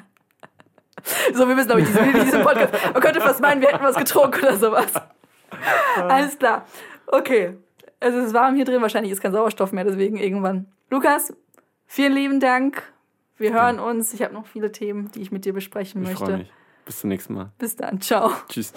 [1.34, 2.72] so, wir müssen, glaube ich, diesen, diesen Podcast.
[2.92, 4.92] Man könnte fast meinen, wir hätten was getrunken oder sowas.
[5.96, 6.66] Alles klar.
[7.07, 7.57] Okay.
[8.00, 10.66] Also es ist warm hier drin, wahrscheinlich ist kein Sauerstoff mehr, deswegen irgendwann.
[10.90, 11.32] Lukas,
[11.86, 12.82] vielen lieben Dank.
[13.38, 14.12] Wir hören uns.
[14.12, 16.38] Ich habe noch viele Themen, die ich mit dir besprechen ich möchte.
[16.38, 16.53] Mich.
[16.84, 17.53] Bis zum nächsten Mal.
[17.59, 18.00] Bis dann.
[18.00, 18.32] Ciao.
[18.48, 18.72] Tschüss.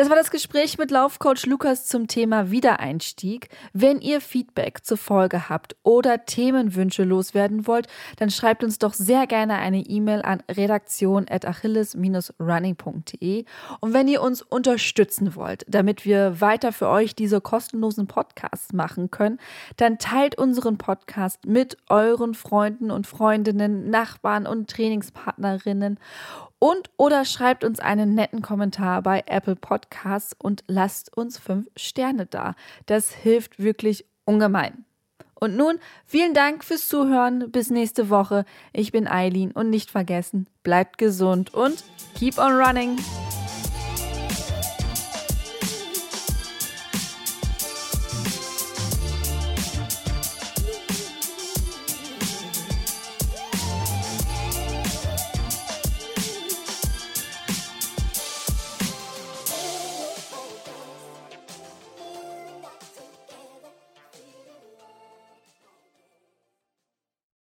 [0.00, 3.50] Das war das Gespräch mit Laufcoach Lukas zum Thema Wiedereinstieg.
[3.74, 7.86] Wenn ihr Feedback zur Folge habt oder Themenwünsche loswerden wollt,
[8.16, 13.44] dann schreibt uns doch sehr gerne eine E-Mail an redaktion@achilles-running.de.
[13.80, 19.10] Und wenn ihr uns unterstützen wollt, damit wir weiter für euch diese kostenlosen Podcasts machen
[19.10, 19.38] können,
[19.76, 25.98] dann teilt unseren Podcast mit euren Freunden und Freundinnen, Nachbarn und Trainingspartnerinnen
[26.60, 32.26] und oder schreibt uns einen netten Kommentar bei Apple Podcasts und lasst uns fünf Sterne
[32.26, 32.54] da.
[32.86, 34.84] Das hilft wirklich ungemein.
[35.34, 37.50] Und nun vielen Dank fürs Zuhören.
[37.50, 38.44] Bis nächste Woche.
[38.74, 41.82] Ich bin Eileen und nicht vergessen, bleibt gesund und
[42.14, 42.98] keep on running.